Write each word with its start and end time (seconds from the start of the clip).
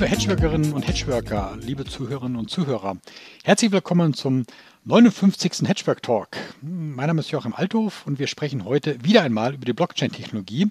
Liebe 0.00 0.12
Hedgeworkerinnen 0.12 0.72
und 0.72 0.88
Hedgeworker, 0.88 1.58
liebe 1.60 1.84
Zuhörerinnen 1.84 2.38
und 2.38 2.48
Zuhörer, 2.48 2.96
herzlich 3.44 3.70
willkommen 3.70 4.14
zum 4.14 4.46
59. 4.86 5.68
Hedgework 5.68 6.02
Talk. 6.02 6.38
Mein 6.62 7.08
Name 7.08 7.20
ist 7.20 7.30
Joachim 7.30 7.52
Althoff 7.52 8.06
und 8.06 8.18
wir 8.18 8.26
sprechen 8.26 8.64
heute 8.64 9.04
wieder 9.04 9.20
einmal 9.20 9.52
über 9.52 9.66
die 9.66 9.74
Blockchain-Technologie. 9.74 10.68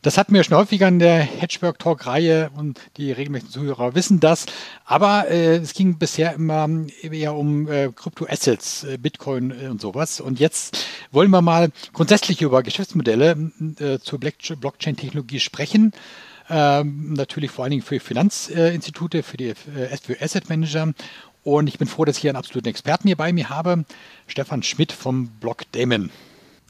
Das 0.00 0.16
hatten 0.16 0.32
wir 0.32 0.42
schon 0.42 0.56
häufiger 0.56 0.88
in 0.88 1.00
der 1.00 1.18
Hedgework 1.18 1.80
Talk-Reihe 1.80 2.50
und 2.56 2.80
die 2.96 3.12
regelmäßigen 3.12 3.52
Zuhörer 3.52 3.94
wissen 3.94 4.20
das. 4.20 4.46
Aber 4.86 5.28
äh, 5.28 5.56
es 5.56 5.74
ging 5.74 5.98
bisher 5.98 6.32
immer 6.32 6.66
eher 7.02 7.34
um 7.34 7.68
äh, 7.68 7.90
Kryptoassets, 7.94 8.84
äh, 8.84 8.96
Bitcoin 8.96 9.50
äh, 9.50 9.68
und 9.68 9.82
sowas. 9.82 10.18
Und 10.18 10.40
jetzt 10.40 10.86
wollen 11.10 11.30
wir 11.30 11.42
mal 11.42 11.68
grundsätzlich 11.92 12.40
über 12.40 12.62
Geschäftsmodelle 12.62 13.52
äh, 13.78 13.98
zur 13.98 14.18
Blockchain-Technologie 14.18 15.40
sprechen. 15.40 15.92
Ähm, 16.54 17.14
natürlich 17.14 17.50
vor 17.50 17.64
allen 17.64 17.70
Dingen 17.70 17.82
für 17.82 17.98
Finanzinstitute, 17.98 19.22
für 19.22 19.38
die 19.38 19.48
äh, 19.48 19.96
für 20.02 20.20
Asset 20.20 20.50
Manager. 20.50 20.92
Und 21.44 21.66
ich 21.66 21.78
bin 21.78 21.88
froh, 21.88 22.04
dass 22.04 22.16
ich 22.16 22.20
hier 22.20 22.30
einen 22.30 22.36
absoluten 22.36 22.68
Experten 22.68 23.08
hier 23.08 23.16
bei 23.16 23.32
mir 23.32 23.48
habe, 23.48 23.84
Stefan 24.26 24.62
Schmidt 24.62 24.92
vom 24.92 25.28
Blog 25.40 25.62
Damon. 25.72 26.10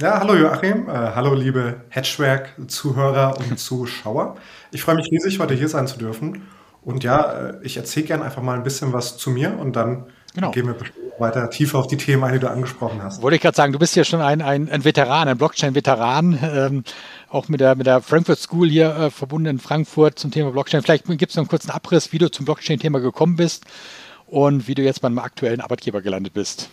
Ja, 0.00 0.20
hallo 0.20 0.34
Joachim, 0.34 0.88
äh, 0.88 0.92
hallo 0.92 1.34
liebe 1.34 1.80
Hedgewerk-Zuhörer 1.90 3.38
und 3.38 3.58
Zuschauer. 3.58 4.36
Ich 4.70 4.82
freue 4.82 4.94
mich 4.94 5.10
riesig, 5.10 5.40
heute 5.40 5.54
hier 5.54 5.68
sein 5.68 5.88
zu 5.88 5.98
dürfen. 5.98 6.42
Und 6.82 7.02
ja, 7.02 7.50
äh, 7.50 7.54
ich 7.62 7.76
erzähle 7.76 8.06
gerne 8.06 8.24
einfach 8.24 8.42
mal 8.42 8.56
ein 8.56 8.62
bisschen 8.62 8.92
was 8.92 9.16
zu 9.16 9.30
mir 9.30 9.58
und 9.58 9.74
dann 9.74 10.06
genau. 10.32 10.52
gehen 10.52 10.66
wir 10.66 10.74
weiter 11.18 11.50
tiefer 11.50 11.78
auf 11.78 11.86
die 11.86 11.96
Themen 11.96 12.24
ein, 12.24 12.32
die 12.32 12.38
du 12.38 12.50
angesprochen 12.50 13.02
hast. 13.02 13.22
Wollte 13.22 13.36
ich 13.36 13.42
gerade 13.42 13.56
sagen, 13.56 13.72
du 13.72 13.78
bist 13.78 13.94
ja 13.96 14.04
schon 14.04 14.20
ein, 14.20 14.42
ein, 14.42 14.70
ein 14.70 14.84
Veteran, 14.84 15.28
ein 15.28 15.38
Blockchain-Veteran, 15.38 16.38
ähm, 16.42 16.84
auch 17.28 17.48
mit 17.48 17.60
der, 17.60 17.74
mit 17.74 17.86
der 17.86 18.00
Frankfurt 18.00 18.38
School 18.38 18.68
hier 18.68 18.94
äh, 18.96 19.10
verbunden 19.10 19.46
in 19.48 19.58
Frankfurt 19.58 20.18
zum 20.18 20.30
Thema 20.30 20.50
Blockchain. 20.50 20.82
Vielleicht 20.82 21.06
gibt 21.06 21.30
es 21.30 21.36
noch 21.36 21.42
einen 21.42 21.48
kurzen 21.48 21.70
Abriss, 21.70 22.12
wie 22.12 22.18
du 22.18 22.30
zum 22.30 22.44
Blockchain-Thema 22.44 23.00
gekommen 23.00 23.36
bist 23.36 23.64
und 24.26 24.66
wie 24.68 24.74
du 24.74 24.82
jetzt 24.82 25.02
beim 25.02 25.18
aktuellen 25.18 25.60
Arbeitgeber 25.60 26.00
gelandet 26.00 26.34
bist. 26.34 26.70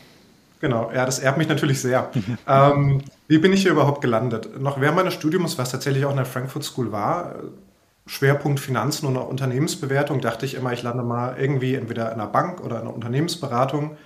Genau, 0.62 0.92
ja, 0.94 1.06
das 1.06 1.20
ehrt 1.20 1.38
mich 1.38 1.48
natürlich 1.48 1.82
sehr. 1.82 2.10
ähm, 2.48 3.02
wie 3.28 3.38
bin 3.38 3.54
ich 3.54 3.62
hier 3.62 3.72
überhaupt 3.72 4.02
gelandet? 4.02 4.60
Noch 4.60 4.82
während 4.82 4.98
meines 4.98 5.14
Studiums, 5.14 5.58
was 5.58 5.72
tatsächlich 5.72 6.06
auch 6.06 6.12
in 6.12 6.18
der 6.18 6.26
Frankfurt 6.26 6.64
School 6.64 6.92
war, 6.92 7.36
Schwerpunkt 8.06 8.60
Finanzen 8.60 9.06
und 9.06 9.16
auch 9.18 9.30
Unternehmensbewertung, 9.30 10.20
dachte 10.20 10.46
ich 10.46 10.56
immer, 10.56 10.74
ich 10.74 10.82
lande 10.82 11.04
mal 11.04 11.36
irgendwie 11.38 11.76
entweder 11.76 12.08
in 12.08 12.20
einer 12.20 12.28
Bank 12.28 12.60
oder 12.62 12.78
in 12.78 12.82
einer 12.82 12.94
Unternehmensberatung. 12.94 13.98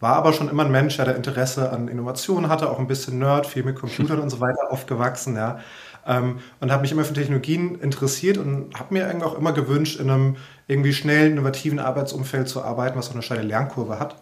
War 0.00 0.16
aber 0.16 0.32
schon 0.32 0.48
immer 0.48 0.64
ein 0.64 0.72
Mensch, 0.72 0.96
der 0.96 1.14
Interesse 1.14 1.70
an 1.70 1.86
Innovation 1.86 2.48
hatte, 2.48 2.70
auch 2.70 2.78
ein 2.78 2.86
bisschen 2.86 3.18
Nerd, 3.18 3.46
viel 3.46 3.62
mit 3.62 3.76
Computern 3.76 4.18
und 4.20 4.30
so 4.30 4.40
weiter 4.40 4.70
aufgewachsen, 4.70 5.36
ja. 5.36 5.60
Ähm, 6.06 6.38
und 6.60 6.72
habe 6.72 6.80
mich 6.80 6.92
immer 6.92 7.04
für 7.04 7.12
Technologien 7.12 7.78
interessiert 7.78 8.38
und 8.38 8.74
habe 8.78 8.94
mir 8.94 9.06
irgendwie 9.06 9.26
auch 9.26 9.36
immer 9.36 9.52
gewünscht, 9.52 10.00
in 10.00 10.10
einem 10.10 10.36
irgendwie 10.66 10.94
schnellen, 10.94 11.32
innovativen 11.32 11.78
Arbeitsumfeld 11.78 12.48
zu 12.48 12.62
arbeiten, 12.62 12.98
was 12.98 13.10
auch 13.10 13.12
eine 13.12 13.22
steile 13.22 13.42
Lernkurve 13.42 13.98
hat. 13.98 14.16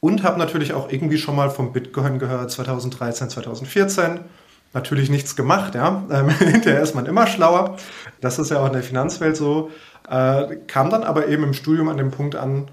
Und 0.00 0.22
habe 0.22 0.38
natürlich 0.38 0.72
auch 0.72 0.90
irgendwie 0.90 1.18
schon 1.18 1.36
mal 1.36 1.50
vom 1.50 1.72
Bitcoin 1.72 2.18
gehört, 2.18 2.50
2013, 2.50 3.28
2014. 3.28 4.20
Natürlich 4.72 5.10
nichts 5.10 5.36
gemacht, 5.36 5.74
ja. 5.74 6.04
Ähm, 6.10 6.30
hinterher 6.30 6.80
ist 6.80 6.94
man 6.94 7.04
immer 7.04 7.26
schlauer. 7.26 7.76
Das 8.22 8.38
ist 8.38 8.50
ja 8.50 8.60
auch 8.60 8.66
in 8.66 8.72
der 8.72 8.82
Finanzwelt 8.82 9.36
so. 9.36 9.70
Äh, 10.08 10.56
kam 10.66 10.88
dann 10.88 11.04
aber 11.04 11.28
eben 11.28 11.44
im 11.44 11.52
Studium 11.52 11.90
an 11.90 11.98
dem 11.98 12.10
Punkt 12.10 12.34
an, 12.34 12.68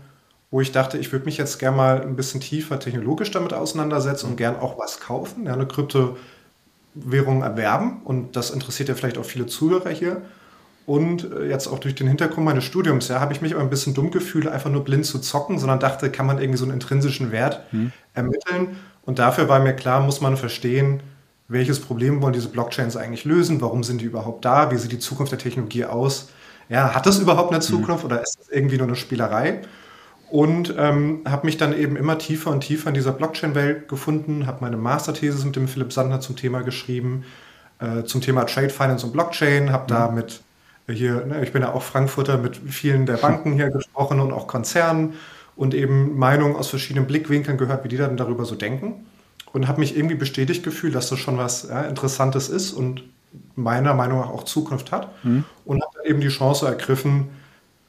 wo 0.52 0.61
ich 0.61 0.72
dachte, 0.72 0.97
ich 0.97 1.11
würde 1.11 1.25
mich 1.25 1.38
jetzt 1.38 1.59
gerne 1.59 1.78
mal 1.78 2.02
ein 2.02 2.16
bisschen 2.16 2.42
tiefer 2.42 2.80
technologisch 2.80 3.32
damit 3.32 3.54
auseinandersetzen 3.54 4.27
und 4.27 4.36
gern 4.36 4.55
auch 4.55 4.80
was 4.80 4.99
kaufen, 4.99 5.45
ja, 5.45 5.54
eine 5.54 5.67
Kryptowährung 5.67 7.43
erwerben. 7.43 8.02
Und 8.04 8.36
das 8.36 8.49
interessiert 8.49 8.89
ja 8.89 8.95
vielleicht 8.95 9.17
auch 9.17 9.26
viele 9.26 9.45
Zuhörer 9.45 9.89
hier. 9.89 10.21
Und 10.87 11.32
äh, 11.32 11.48
jetzt 11.48 11.67
auch 11.67 11.77
durch 11.77 11.93
den 11.93 12.08
Hintergrund 12.08 12.45
meines 12.45 12.64
Studiums, 12.64 13.10
ja, 13.10 13.20
habe 13.20 13.32
ich 13.32 13.42
mich 13.42 13.54
aber 13.54 13.61
ein 13.61 13.70
bisschen 13.70 13.93
dumm 13.93 14.10
gefühlt, 14.10 14.48
einfach 14.48 14.71
nur 14.71 14.83
blind 14.83 15.05
zu 15.05 15.20
zocken, 15.20 15.60
sondern 15.60 15.80
dachte, 15.80 16.10
kann 16.10 16.26
man 16.26 16.39
irgendwie 16.39 16.58
so 16.58 16.66
einen 16.66 16.73
intrinsischen 16.73 17.31
Wert 17.31 17.61
hm. 17.70 17.92
ermitteln. 18.16 18.77
Und 19.05 19.20
dafür 19.20 19.48
war 19.49 19.60
mir 19.60 19.73
klar, 19.76 20.02
muss 20.02 20.20
man 20.20 20.36
verstehen, 20.36 21.04
welches 21.48 21.80
Problem 21.80 22.23
wollen 22.23 22.33
diese 22.33 22.49
Blockchains 22.49 22.98
eigentlich 22.98 23.23
lösen, 23.23 23.61
warum 23.61 23.83
sind 23.83 24.02
die 24.02 24.05
überhaupt 24.05 24.45
da, 24.45 24.71
wie 24.71 24.77
sieht 24.77 24.92
die 24.92 24.99
Zukunft 24.99 25.31
der 25.31 25.39
Technologie 25.39 25.86
aus. 25.86 26.30
Ja, 26.70 26.95
hat 26.95 27.05
das 27.05 27.20
überhaupt 27.20 27.49
eine 27.52 27.61
hm. 27.61 27.67
Zukunft 27.67 28.04
hm. 28.04 28.11
oder 28.11 28.23
ist 28.23 28.39
das 28.39 28.49
irgendwie 28.49 28.77
nur 28.77 28.87
eine 28.87 28.95
Spielerei? 28.95 29.61
Und 30.30 30.76
ähm, 30.78 31.22
habe 31.28 31.48
mich 31.48 31.58
dann 31.58 31.78
eben 31.78 31.95
immer 31.95 32.17
tiefer 32.20 32.52
und 32.52 32.62
tiefer 32.62 32.90
in 32.90 32.94
dieser 32.94 33.12
Blockchain-Welt 33.12 33.88
gefunden, 33.88 34.45
habe 34.45 34.60
meine 34.62 34.78
Masterthesis 34.78 35.44
mit 35.44 35.56
dem 35.56 35.67
Philipp 35.67 35.92
Sandner 35.92 36.22
zum 36.22 36.36
Thema 36.36 36.62
geschrieben, 36.62 37.23
äh, 37.80 38.04
zum 38.04 38.22
Thema 38.22 38.45
Trade 38.45 38.70
Finance 38.70 39.06
und 39.06 39.12
Blockchain, 39.12 39.72
habe 39.72 39.86
mhm. 39.86 39.88
da 39.88 40.12
mit 40.12 40.42
hier, 40.88 41.26
ne, 41.26 41.44
ich 41.44 41.52
bin 41.52 41.62
ja 41.62 41.73
auch 41.73 41.84
Frankfurter 41.84 42.38
mit 42.38 42.58
vielen 42.58 43.06
der 43.06 43.17
Banken 43.17 43.54
hier 43.56 43.70
gesprochen 43.70 44.20
und 44.20 44.32
auch 44.32 44.48
Konzernen 44.48 45.14
und 45.56 45.73
eben 45.73 46.17
Meinungen 46.17 46.56
aus 46.56 46.67
verschiedenen 46.67 47.08
Blickwinkeln 47.08 47.58
gehört, 47.58 47.84
wie 47.84 47.90
die 47.90 47.98
dann 47.98 48.17
darüber 48.17 48.46
so 48.46 48.56
denken. 48.56 49.06
Und 49.52 49.67
habe 49.67 49.80
mich 49.80 49.98
irgendwie 49.98 50.16
bestätigt 50.16 50.64
gefühlt, 50.64 50.94
dass 50.94 51.10
das 51.10 51.20
schon 51.20 51.38
was 51.38 51.67
ja, 51.70 51.82
Interessantes 51.84 52.50
ist 52.50 52.72
und 52.72 53.04
meiner 53.56 53.94
Meinung 53.96 54.20
nach 54.20 54.30
auch 54.30 54.44
Zukunft 54.44 54.92
hat. 54.92 55.10
Mhm. 55.23 55.44
Und 55.66 55.84
habe 55.84 56.08
eben 56.08 56.22
die 56.22 56.30
Chance 56.30 56.67
ergriffen, 56.67 57.30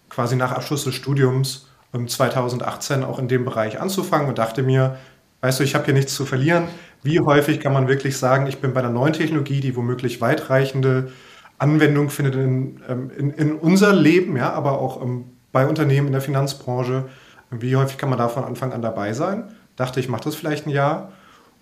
quasi 0.09 0.37
nach 0.37 0.53
Abschluss 0.53 0.85
des 0.85 0.95
Studiums 0.95 1.70
2018 1.93 3.05
auch 3.05 3.19
in 3.19 3.29
dem 3.29 3.45
Bereich 3.45 3.81
anzufangen 3.81 4.29
und 4.29 4.39
dachte 4.39 4.63
mir, 4.63 4.97
weißt 5.41 5.61
du, 5.61 5.65
ich 5.65 5.75
habe 5.75 5.85
hier 5.85 5.95
nichts 5.95 6.15
zu 6.15 6.27
verlieren. 6.27 6.69
Wie 7.03 7.21
häufig 7.21 7.61
kann 7.61 7.73
man 7.73 7.89
wirklich 7.89 8.17
sagen, 8.17 8.47
ich 8.47 8.61
bin 8.61 8.75
bei 8.75 8.81
einer 8.81 8.91
neuen 8.91 9.13
Technologie, 9.13 9.61
die 9.61 9.75
womöglich 9.75 10.21
weitreichende 10.21 11.11
Anwendung 11.59 12.11
findet 12.11 12.35
in, 12.37 12.81
ähm, 12.89 13.11
in, 13.17 13.31
in, 13.33 13.53
unser 13.55 13.93
Leben, 13.93 14.37
ja, 14.37 14.53
aber 14.53 14.79
auch 14.79 15.03
ähm, 15.03 15.25
bei 15.53 15.67
Unternehmen 15.67 16.07
in 16.07 16.13
der 16.13 16.23
Finanzbranche. 16.23 17.09
Wie 17.51 17.77
häufig 17.77 17.99
kann 17.99 18.09
man 18.09 18.19
da 18.19 18.29
von 18.29 18.45
Anfang 18.45 18.73
an 18.73 18.83
dabei 18.83 19.13
sein? 19.13 19.55
Dachte 19.77 20.01
ich, 20.01 20.09
mache 20.09 20.25
das 20.25 20.37
vielleicht 20.37 20.67
ein 20.67 20.71
Jahr. 20.71 21.13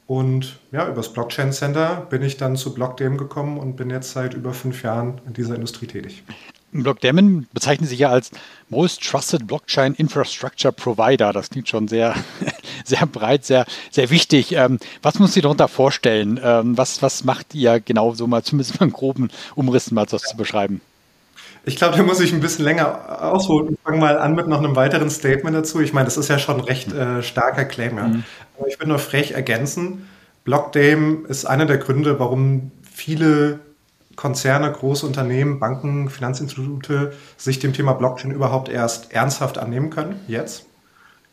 Und 0.06 0.58
ja, 0.72 0.88
übers 0.88 1.12
Blockchain 1.12 1.52
Center 1.52 2.06
bin 2.08 2.22
ich 2.22 2.36
dann 2.36 2.56
zu 2.56 2.74
Blockdem 2.74 3.16
gekommen 3.18 3.58
und 3.58 3.76
bin 3.76 3.90
jetzt 3.90 4.12
seit 4.12 4.34
über 4.34 4.54
fünf 4.54 4.82
Jahren 4.82 5.20
in 5.26 5.34
dieser 5.34 5.54
Industrie 5.54 5.86
tätig. 5.86 6.24
Blockdaemon 6.72 7.46
bezeichnet 7.52 7.88
sich 7.88 8.00
ja 8.00 8.10
als 8.10 8.30
Most 8.68 9.02
Trusted 9.02 9.46
Blockchain 9.46 9.94
Infrastructure 9.94 10.72
Provider. 10.72 11.32
Das 11.32 11.50
klingt 11.50 11.68
schon 11.68 11.88
sehr, 11.88 12.14
sehr 12.84 13.06
breit, 13.06 13.44
sehr, 13.44 13.66
sehr 13.90 14.10
wichtig. 14.10 14.52
Ähm, 14.52 14.78
was 15.02 15.18
muss 15.18 15.36
ich 15.36 15.42
darunter 15.42 15.68
vorstellen? 15.68 16.38
Ähm, 16.42 16.76
was, 16.76 17.02
was 17.02 17.24
macht 17.24 17.54
ihr 17.54 17.80
genau 17.80 18.14
so 18.14 18.26
mal, 18.26 18.42
zumindest 18.44 18.78
mal 18.78 18.84
einen 18.84 18.92
groben 18.92 19.30
Umriss 19.54 19.90
mal 19.90 20.06
das 20.06 20.22
zu 20.22 20.36
beschreiben? 20.36 20.80
Ich 21.64 21.76
glaube, 21.76 21.96
da 21.96 22.02
muss 22.02 22.20
ich 22.20 22.32
ein 22.32 22.40
bisschen 22.40 22.64
länger 22.64 23.22
ausholen. 23.22 23.74
Ich 23.74 23.80
fange 23.84 23.98
mal 23.98 24.18
an 24.18 24.34
mit 24.34 24.48
noch 24.48 24.58
einem 24.58 24.74
weiteren 24.74 25.10
Statement 25.10 25.54
dazu. 25.54 25.80
Ich 25.80 25.92
meine, 25.92 26.06
das 26.06 26.16
ist 26.16 26.28
ja 26.28 26.38
schon 26.38 26.56
ein 26.56 26.60
recht 26.62 26.92
äh, 26.92 27.22
starker 27.22 27.64
Claim. 27.64 27.96
Ja. 27.96 28.08
Mhm. 28.08 28.24
Aber 28.58 28.68
ich 28.68 28.80
will 28.80 28.86
nur 28.86 28.98
frech 28.98 29.32
ergänzen. 29.32 30.08
Blockdame 30.44 31.26
ist 31.28 31.44
einer 31.44 31.66
der 31.66 31.76
Gründe, 31.76 32.18
warum 32.18 32.70
viele 32.90 33.60
Konzerne, 34.18 34.72
große 34.72 35.06
Unternehmen, 35.06 35.60
Banken, 35.60 36.10
Finanzinstitute 36.10 37.12
sich 37.36 37.60
dem 37.60 37.72
Thema 37.72 37.92
Blockchain 37.92 38.32
überhaupt 38.32 38.68
erst 38.68 39.12
ernsthaft 39.12 39.58
annehmen 39.58 39.90
können, 39.90 40.18
jetzt. 40.26 40.66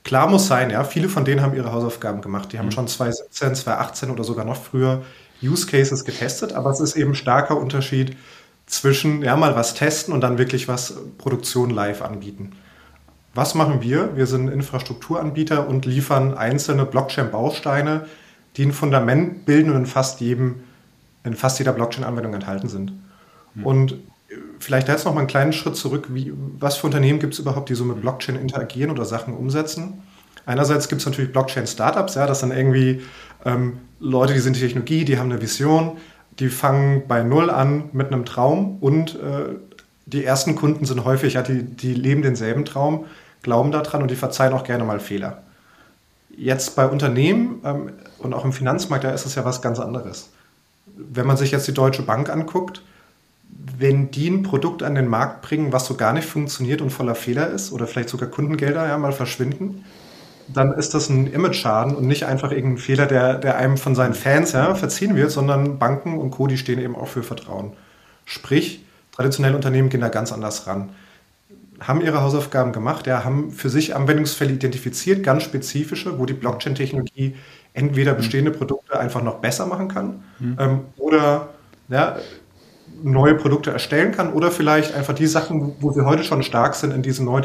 Klar 0.03 0.29
muss 0.29 0.45
sein, 0.45 0.69
ja, 0.69 0.83
viele 0.83 1.09
von 1.09 1.25
denen 1.25 1.41
haben 1.41 1.55
ihre 1.55 1.71
Hausaufgaben 1.71 2.21
gemacht. 2.21 2.53
Die 2.53 2.59
haben 2.59 2.67
mhm. 2.67 2.71
schon 2.73 2.87
2017, 2.87 3.55
2018 3.55 4.09
oder 4.11 4.23
sogar 4.23 4.45
noch 4.45 4.57
früher 4.57 5.01
Use 5.41 5.65
Cases 5.65 6.05
getestet, 6.05 6.53
aber 6.53 6.69
es 6.69 6.79
ist 6.79 6.95
eben 6.95 7.13
ein 7.13 7.15
starker 7.15 7.57
Unterschied 7.57 8.15
zwischen, 8.67 9.23
ja, 9.23 9.35
mal 9.35 9.55
was 9.55 9.73
testen 9.73 10.13
und 10.13 10.21
dann 10.21 10.37
wirklich 10.37 10.67
was 10.67 10.93
Produktion 11.17 11.71
live 11.71 12.03
anbieten. 12.03 12.51
Was 13.33 13.55
machen 13.55 13.81
wir? 13.81 14.15
Wir 14.15 14.27
sind 14.27 14.47
Infrastrukturanbieter 14.47 15.67
und 15.67 15.87
liefern 15.87 16.35
einzelne 16.35 16.85
Blockchain-Bausteine, 16.85 18.05
die 18.57 18.65
ein 18.67 18.73
Fundament 18.73 19.47
bilden 19.47 19.71
und 19.71 19.77
in 19.77 19.85
fast 19.87 20.21
jedem 20.21 20.57
in 21.25 21.33
fast 21.33 21.59
jeder 21.59 21.73
Blockchain-Anwendung 21.73 22.33
enthalten 22.33 22.69
sind. 22.69 22.93
Mhm. 23.55 23.65
Und 23.65 23.95
vielleicht 24.59 24.87
jetzt 24.87 25.05
noch 25.05 25.13
mal 25.13 25.21
einen 25.21 25.27
kleinen 25.27 25.53
Schritt 25.53 25.75
zurück. 25.75 26.07
Wie, 26.09 26.33
was 26.59 26.77
für 26.77 26.87
Unternehmen 26.87 27.19
gibt 27.19 27.33
es 27.33 27.39
überhaupt, 27.39 27.69
die 27.69 27.75
so 27.75 27.83
mit 27.83 28.01
Blockchain 28.01 28.35
interagieren 28.35 28.91
oder 28.91 29.05
Sachen 29.05 29.35
umsetzen? 29.35 30.01
Einerseits 30.45 30.87
gibt 30.87 31.01
es 31.01 31.07
natürlich 31.07 31.31
Blockchain-Startups, 31.31 32.15
ja, 32.15 32.27
das 32.27 32.41
sind 32.41 32.51
irgendwie 32.51 33.01
ähm, 33.45 33.79
Leute, 33.99 34.33
die 34.33 34.39
sind 34.39 34.55
die 34.55 34.59
Technologie, 34.59 35.03
die 35.03 35.17
haben 35.17 35.31
eine 35.31 35.41
Vision, 35.41 35.97
die 36.37 36.49
fangen 36.49 37.07
bei 37.07 37.23
Null 37.23 37.49
an 37.49 37.89
mit 37.93 38.07
einem 38.07 38.25
Traum 38.25 38.77
und 38.79 39.15
äh, 39.15 39.55
die 40.05 40.23
ersten 40.23 40.55
Kunden 40.55 40.85
sind 40.85 41.03
häufig, 41.03 41.33
ja, 41.33 41.41
die, 41.41 41.63
die 41.63 41.95
leben 41.95 42.21
denselben 42.21 42.63
Traum, 42.63 43.05
glauben 43.41 43.71
daran 43.71 44.03
und 44.03 44.11
die 44.11 44.15
verzeihen 44.15 44.53
auch 44.53 44.63
gerne 44.63 44.83
mal 44.83 44.99
Fehler. 44.99 45.41
Jetzt 46.37 46.75
bei 46.75 46.85
Unternehmen 46.85 47.61
ähm, 47.65 47.93
und 48.19 48.33
auch 48.35 48.45
im 48.45 48.53
Finanzmarkt, 48.53 49.03
da 49.03 49.11
ist 49.11 49.25
es 49.25 49.33
ja 49.33 49.45
was 49.45 49.63
ganz 49.63 49.79
anderes 49.79 50.29
wenn 50.85 51.27
man 51.27 51.37
sich 51.37 51.51
jetzt 51.51 51.67
die 51.67 51.73
Deutsche 51.73 52.03
Bank 52.03 52.29
anguckt, 52.29 52.81
wenn 53.77 54.11
die 54.11 54.29
ein 54.29 54.43
Produkt 54.43 54.83
an 54.83 54.95
den 54.95 55.07
Markt 55.07 55.41
bringen, 55.41 55.73
was 55.73 55.85
so 55.85 55.95
gar 55.95 56.13
nicht 56.13 56.27
funktioniert 56.27 56.81
und 56.81 56.91
voller 56.91 57.15
Fehler 57.15 57.49
ist 57.49 57.71
oder 57.71 57.87
vielleicht 57.87 58.09
sogar 58.09 58.29
Kundengelder 58.29 58.87
ja 58.87 58.97
mal 58.97 59.11
verschwinden, 59.11 59.83
dann 60.47 60.73
ist 60.73 60.93
das 60.93 61.09
ein 61.09 61.27
Image-Schaden 61.27 61.95
und 61.95 62.05
nicht 62.05 62.25
einfach 62.25 62.51
irgendein 62.51 62.77
Fehler, 62.77 63.07
der, 63.07 63.35
der 63.35 63.57
einem 63.57 63.77
von 63.77 63.95
seinen 63.95 64.13
Fans 64.13 64.51
ja, 64.51 64.75
verziehen 64.75 65.15
wird, 65.15 65.31
sondern 65.31 65.79
Banken 65.79 66.17
und 66.17 66.31
Co., 66.31 66.47
die 66.47 66.57
stehen 66.57 66.79
eben 66.79 66.95
auch 66.95 67.07
für 67.07 67.23
Vertrauen. 67.23 67.73
Sprich, 68.25 68.85
traditionelle 69.11 69.55
Unternehmen 69.55 69.89
gehen 69.89 70.01
da 70.01 70.09
ganz 70.09 70.31
anders 70.31 70.67
ran. 70.67 70.89
Haben 71.79 72.01
ihre 72.01 72.21
Hausaufgaben 72.21 72.71
gemacht, 72.71 73.07
ja, 73.07 73.23
haben 73.23 73.51
für 73.51 73.69
sich 73.69 73.95
Anwendungsfälle 73.95 74.53
identifiziert, 74.53 75.23
ganz 75.23 75.43
spezifische, 75.43 76.19
wo 76.19 76.25
die 76.25 76.33
Blockchain-Technologie 76.33 77.35
entweder 77.75 78.13
mhm. 78.13 78.17
bestehende 78.17 78.51
Produkte 78.51 78.99
einfach 78.99 79.21
noch 79.21 79.35
besser 79.35 79.67
machen 79.67 79.87
kann 79.87 80.23
mhm. 80.39 80.57
ähm, 80.59 80.79
oder 80.97 81.49
ja, 81.89 82.17
neue 83.03 83.35
Produkte 83.35 83.71
erstellen 83.71 84.11
kann 84.11 84.33
oder 84.33 84.49
vielleicht 84.49 84.95
einfach 84.95 85.13
die 85.13 85.27
Sachen, 85.27 85.75
wo 85.79 85.95
wir 85.95 86.05
heute 86.05 86.23
schon 86.23 86.41
stark 86.43 86.75
sind, 86.75 86.91
in 86.93 87.03
diese 87.03 87.23
neu, 87.23 87.41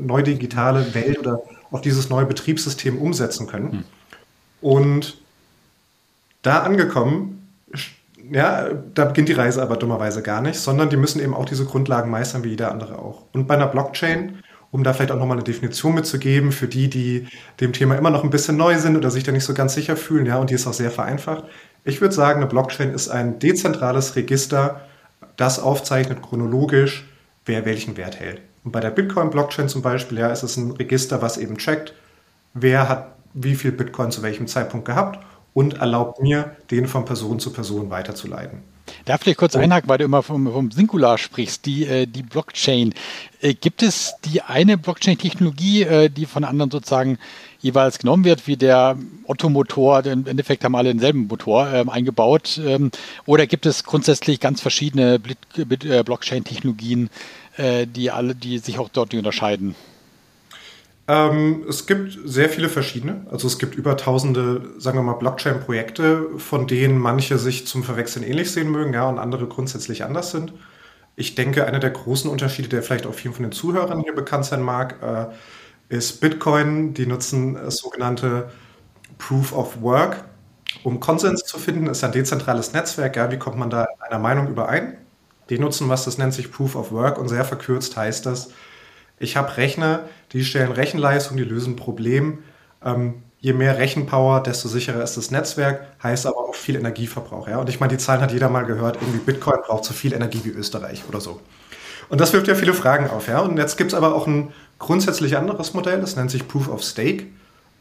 neu 0.00 0.22
digitale 0.22 0.94
Welt 0.94 1.18
oder 1.18 1.40
auf 1.70 1.80
dieses 1.80 2.10
neue 2.10 2.26
Betriebssystem 2.26 2.98
umsetzen 2.98 3.46
können. 3.46 3.72
Hm. 3.72 3.84
Und 4.60 5.18
da 6.42 6.60
angekommen, 6.60 7.48
ja, 8.30 8.68
da 8.94 9.06
beginnt 9.06 9.28
die 9.28 9.34
Reise 9.34 9.62
aber 9.62 9.76
dummerweise 9.76 10.22
gar 10.22 10.40
nicht, 10.40 10.58
sondern 10.58 10.90
die 10.90 10.96
müssen 10.96 11.20
eben 11.20 11.34
auch 11.34 11.46
diese 11.46 11.64
Grundlagen 11.64 12.10
meistern, 12.10 12.44
wie 12.44 12.50
jeder 12.50 12.70
andere 12.70 12.98
auch. 12.98 13.24
Und 13.32 13.46
bei 13.46 13.54
einer 13.54 13.66
Blockchain, 13.66 14.38
um 14.72 14.84
da 14.84 14.92
vielleicht 14.92 15.10
auch 15.10 15.18
nochmal 15.18 15.36
eine 15.36 15.44
Definition 15.44 15.94
mitzugeben, 15.94 16.52
für 16.52 16.68
die, 16.68 16.88
die 16.88 17.26
dem 17.60 17.72
Thema 17.72 17.96
immer 17.96 18.10
noch 18.10 18.24
ein 18.24 18.30
bisschen 18.30 18.56
neu 18.56 18.78
sind 18.78 18.96
oder 18.96 19.10
sich 19.10 19.24
da 19.24 19.32
nicht 19.32 19.44
so 19.44 19.54
ganz 19.54 19.74
sicher 19.74 19.96
fühlen, 19.96 20.26
ja, 20.26 20.38
und 20.38 20.50
die 20.50 20.54
ist 20.54 20.66
auch 20.66 20.72
sehr 20.72 20.90
vereinfacht. 20.90 21.44
Ich 21.84 22.00
würde 22.00 22.14
sagen, 22.14 22.40
eine 22.40 22.46
Blockchain 22.46 22.92
ist 22.92 23.08
ein 23.08 23.38
dezentrales 23.38 24.16
Register, 24.16 24.82
das 25.36 25.58
aufzeichnet 25.58 26.22
chronologisch, 26.22 27.08
wer 27.46 27.64
welchen 27.64 27.96
Wert 27.96 28.20
hält. 28.20 28.42
Und 28.64 28.72
bei 28.72 28.80
der 28.80 28.90
Bitcoin-Blockchain 28.90 29.68
zum 29.68 29.82
Beispiel, 29.82 30.18
ja, 30.18 30.30
ist 30.30 30.42
es 30.42 30.56
ein 30.56 30.72
Register, 30.72 31.22
was 31.22 31.38
eben 31.38 31.56
checkt, 31.56 31.94
wer 32.54 32.88
hat 32.88 33.14
wie 33.32 33.54
viel 33.54 33.72
Bitcoin 33.72 34.10
zu 34.10 34.22
welchem 34.22 34.46
Zeitpunkt 34.46 34.86
gehabt 34.86 35.24
und 35.54 35.78
erlaubt 35.78 36.20
mir, 36.20 36.56
den 36.70 36.86
von 36.86 37.04
Person 37.04 37.38
zu 37.38 37.52
Person 37.52 37.90
weiterzuleiten. 37.90 38.62
Darf 39.04 39.26
ich 39.26 39.36
kurz 39.36 39.56
einhaken, 39.56 39.88
weil 39.88 39.98
du 39.98 40.04
immer 40.04 40.22
vom, 40.22 40.50
vom 40.52 40.70
Singular 40.70 41.18
sprichst, 41.18 41.66
die, 41.66 41.86
äh, 41.86 42.06
die 42.06 42.22
Blockchain. 42.22 42.94
Äh, 43.40 43.54
gibt 43.54 43.82
es 43.82 44.14
die 44.24 44.42
eine 44.42 44.78
Blockchain-Technologie, 44.78 45.82
äh, 45.82 46.10
die 46.10 46.26
von 46.26 46.44
anderen 46.44 46.70
sozusagen 46.70 47.18
jeweils 47.60 47.98
genommen 47.98 48.24
wird, 48.24 48.46
wie 48.46 48.56
der 48.56 48.96
Otto-Motor, 49.24 50.06
im 50.06 50.26
Endeffekt 50.26 50.64
haben 50.64 50.74
alle 50.74 50.90
denselben 50.90 51.26
Motor 51.26 51.72
ähm, 51.72 51.88
eingebaut, 51.88 52.60
ähm, 52.64 52.90
oder 53.26 53.46
gibt 53.46 53.66
es 53.66 53.84
grundsätzlich 53.84 54.40
ganz 54.40 54.60
verschiedene 54.60 55.20
äh, 55.56 56.02
Blockchain-Technologien, 56.02 57.10
äh, 57.56 57.86
die 57.86 58.10
alle, 58.10 58.34
die 58.34 58.58
sich 58.58 58.78
auch 58.78 58.88
dort 58.88 59.14
unterscheiden? 59.14 59.74
Ähm, 61.10 61.64
es 61.68 61.88
gibt 61.88 62.16
sehr 62.24 62.48
viele 62.48 62.68
verschiedene. 62.68 63.26
Also 63.32 63.48
es 63.48 63.58
gibt 63.58 63.74
über 63.74 63.96
tausende, 63.96 64.70
sagen 64.78 64.96
wir 64.96 65.02
mal, 65.02 65.14
Blockchain-Projekte, 65.14 66.38
von 66.38 66.68
denen 66.68 66.98
manche 66.98 67.36
sich 67.36 67.66
zum 67.66 67.82
Verwechseln 67.82 68.24
ähnlich 68.24 68.52
sehen 68.52 68.70
mögen, 68.70 68.94
ja, 68.94 69.08
und 69.08 69.18
andere 69.18 69.48
grundsätzlich 69.48 70.04
anders 70.04 70.30
sind. 70.30 70.52
Ich 71.16 71.34
denke, 71.34 71.66
einer 71.66 71.80
der 71.80 71.90
großen 71.90 72.30
Unterschiede, 72.30 72.68
der 72.68 72.84
vielleicht 72.84 73.06
auch 73.06 73.14
vielen 73.14 73.34
von 73.34 73.42
den 73.42 73.50
Zuhörern 73.50 74.02
hier 74.02 74.14
bekannt 74.14 74.44
sein 74.44 74.62
mag, 74.62 75.02
äh, 75.02 75.96
ist 75.96 76.20
Bitcoin. 76.20 76.94
Die 76.94 77.06
nutzen 77.06 77.54
das 77.54 77.78
sogenannte 77.78 78.50
Proof 79.18 79.52
of 79.52 79.82
Work, 79.82 80.24
um 80.84 81.00
Konsens 81.00 81.42
zu 81.42 81.58
finden. 81.58 81.88
Ist 81.88 82.04
ein 82.04 82.12
dezentrales 82.12 82.72
Netzwerk. 82.72 83.16
Ja, 83.16 83.32
wie 83.32 83.38
kommt 83.38 83.58
man 83.58 83.70
da 83.70 83.82
in 83.84 84.02
einer 84.02 84.20
Meinung 84.20 84.46
überein? 84.48 84.96
Die 85.50 85.58
nutzen 85.58 85.88
was, 85.88 86.04
das 86.04 86.18
nennt 86.18 86.34
sich 86.34 86.52
Proof 86.52 86.76
of 86.76 86.92
Work 86.92 87.18
und 87.18 87.28
sehr 87.28 87.44
verkürzt 87.44 87.96
heißt 87.96 88.26
das, 88.26 88.50
ich 89.20 89.36
habe 89.36 89.56
Rechner, 89.58 90.08
die 90.32 90.44
stellen 90.44 90.72
Rechenleistung, 90.72 91.36
die 91.36 91.44
lösen 91.44 91.74
ein 91.74 91.76
Problem. 91.76 92.38
Ähm, 92.84 93.22
je 93.38 93.52
mehr 93.52 93.78
Rechenpower, 93.78 94.42
desto 94.42 94.68
sicherer 94.68 95.02
ist 95.02 95.16
das 95.16 95.30
Netzwerk, 95.30 95.86
heißt 96.02 96.26
aber 96.26 96.38
auch 96.38 96.54
viel 96.54 96.74
Energieverbrauch. 96.74 97.46
Ja? 97.46 97.58
Und 97.58 97.68
ich 97.68 97.80
meine, 97.80 97.92
die 97.92 97.98
Zahlen 97.98 98.22
hat 98.22 98.32
jeder 98.32 98.48
mal 98.48 98.64
gehört, 98.64 98.96
irgendwie 98.96 99.18
Bitcoin 99.18 99.60
braucht 99.66 99.84
so 99.84 99.92
viel 99.92 100.14
Energie 100.14 100.40
wie 100.44 100.50
Österreich 100.50 101.04
oder 101.06 101.20
so. 101.20 101.40
Und 102.08 102.20
das 102.20 102.32
wirft 102.32 102.48
ja 102.48 102.54
viele 102.54 102.72
Fragen 102.72 103.08
auf. 103.10 103.28
Ja? 103.28 103.40
Und 103.40 103.58
jetzt 103.58 103.76
gibt 103.76 103.92
es 103.92 103.96
aber 103.96 104.14
auch 104.14 104.26
ein 104.26 104.52
grundsätzlich 104.78 105.36
anderes 105.36 105.74
Modell, 105.74 106.00
das 106.00 106.16
nennt 106.16 106.30
sich 106.30 106.48
Proof 106.48 106.68
of 106.68 106.82
Stake. 106.82 107.26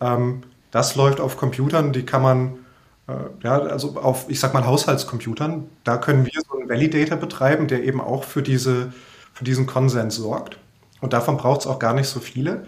Ähm, 0.01 0.43
das 0.71 0.95
läuft 0.95 1.21
auf 1.21 1.37
Computern, 1.37 1.93
die 1.93 2.05
kann 2.05 2.21
man, 2.21 2.59
äh, 3.07 3.13
ja, 3.43 3.59
also 3.59 3.97
auf, 3.97 4.25
ich 4.27 4.41
sag 4.41 4.53
mal, 4.53 4.65
Haushaltscomputern. 4.65 5.69
Da 5.85 5.97
können 5.97 6.25
wir 6.25 6.41
so 6.47 6.59
einen 6.59 6.69
Validator 6.69 7.17
betreiben, 7.17 7.69
der 7.69 7.83
eben 7.85 8.01
auch 8.01 8.25
für, 8.25 8.43
diese, 8.43 8.91
für 9.33 9.45
diesen 9.45 9.65
Konsens 9.65 10.17
sorgt. 10.17 10.57
Und 11.01 11.13
davon 11.13 11.37
braucht 11.37 11.61
es 11.61 11.67
auch 11.67 11.79
gar 11.79 11.93
nicht 11.93 12.07
so 12.07 12.19
viele. 12.19 12.65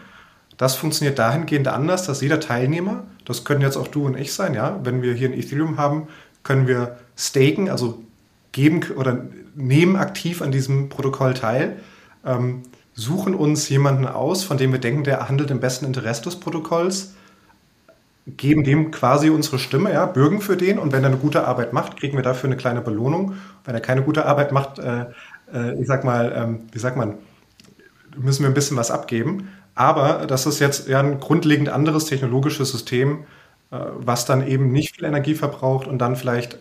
Das 0.58 0.76
funktioniert 0.76 1.18
dahingehend 1.18 1.68
anders, 1.68 2.06
dass 2.06 2.22
jeder 2.22 2.40
Teilnehmer, 2.40 3.04
das 3.26 3.44
können 3.44 3.62
jetzt 3.62 3.78
auch 3.78 3.88
du 3.88 4.06
und 4.06 4.18
ich 4.18 4.34
sein, 4.34 4.54
ja, 4.54 4.80
wenn 4.84 5.02
wir 5.02 5.14
hier 5.14 5.30
ein 5.30 5.34
Ethereum 5.34 5.78
haben, 5.78 6.08
können 6.44 6.68
wir 6.68 6.98
staken, 7.16 7.70
also 7.70 8.04
geben 8.52 8.82
oder 8.96 9.26
nehmen 9.56 9.96
aktiv 9.96 10.42
an 10.42 10.52
diesem 10.52 10.90
Protokoll 10.90 11.34
teil. 11.34 11.78
Ähm, 12.26 12.64
suchen 12.94 13.34
uns 13.34 13.70
jemanden 13.70 14.06
aus, 14.06 14.44
von 14.44 14.58
dem 14.58 14.72
wir 14.72 14.80
denken, 14.80 15.04
der 15.04 15.28
handelt 15.28 15.50
im 15.52 15.60
besten 15.60 15.86
Interesse 15.86 16.24
des 16.24 16.40
Protokolls, 16.40 17.16
geben 18.28 18.64
dem 18.64 18.92
quasi 18.92 19.30
unsere 19.30 19.58
Stimme, 19.58 19.92
ja, 19.92 20.06
bürgen 20.06 20.42
für 20.42 20.58
den 20.58 20.78
und 20.78 20.92
wenn 20.92 21.04
er 21.04 21.10
eine 21.10 21.18
gute 21.18 21.48
Arbeit 21.48 21.74
macht, 21.74 21.98
kriegen 21.98 22.18
wir 22.18 22.24
dafür 22.24 22.50
eine 22.50 22.58
kleine 22.58 22.82
Belohnung. 22.82 23.34
Wenn 23.66 23.74
er 23.74 23.82
keine 23.82 24.04
gute 24.04 24.26
Arbeit 24.26 24.52
macht, 24.52 24.78
äh, 24.80 25.06
äh, 25.54 25.80
ich 25.82 25.88
sag 25.88 26.04
mal, 26.04 26.32
ähm, 26.36 26.60
wie 26.72 26.80
sagt 26.80 26.98
man, 26.98 27.16
müssen 28.18 28.44
wir 28.44 28.50
ein 28.50 28.54
bisschen 28.54 28.78
was 28.78 28.92
abgeben. 28.92 29.50
Aber 29.76 30.26
das 30.28 30.46
ist 30.46 30.60
jetzt 30.60 30.88
ja 30.88 31.00
ein 31.00 31.20
grundlegend 31.20 31.70
anderes 31.70 32.06
technologisches 32.06 32.72
System, 32.72 33.26
äh, 33.72 33.78
was 33.98 34.26
dann 34.26 34.46
eben 34.46 34.72
nicht 34.72 34.96
viel 34.96 35.06
Energie 35.06 35.36
verbraucht 35.36 35.88
und 35.88 36.00
dann 36.00 36.16
vielleicht 36.16 36.60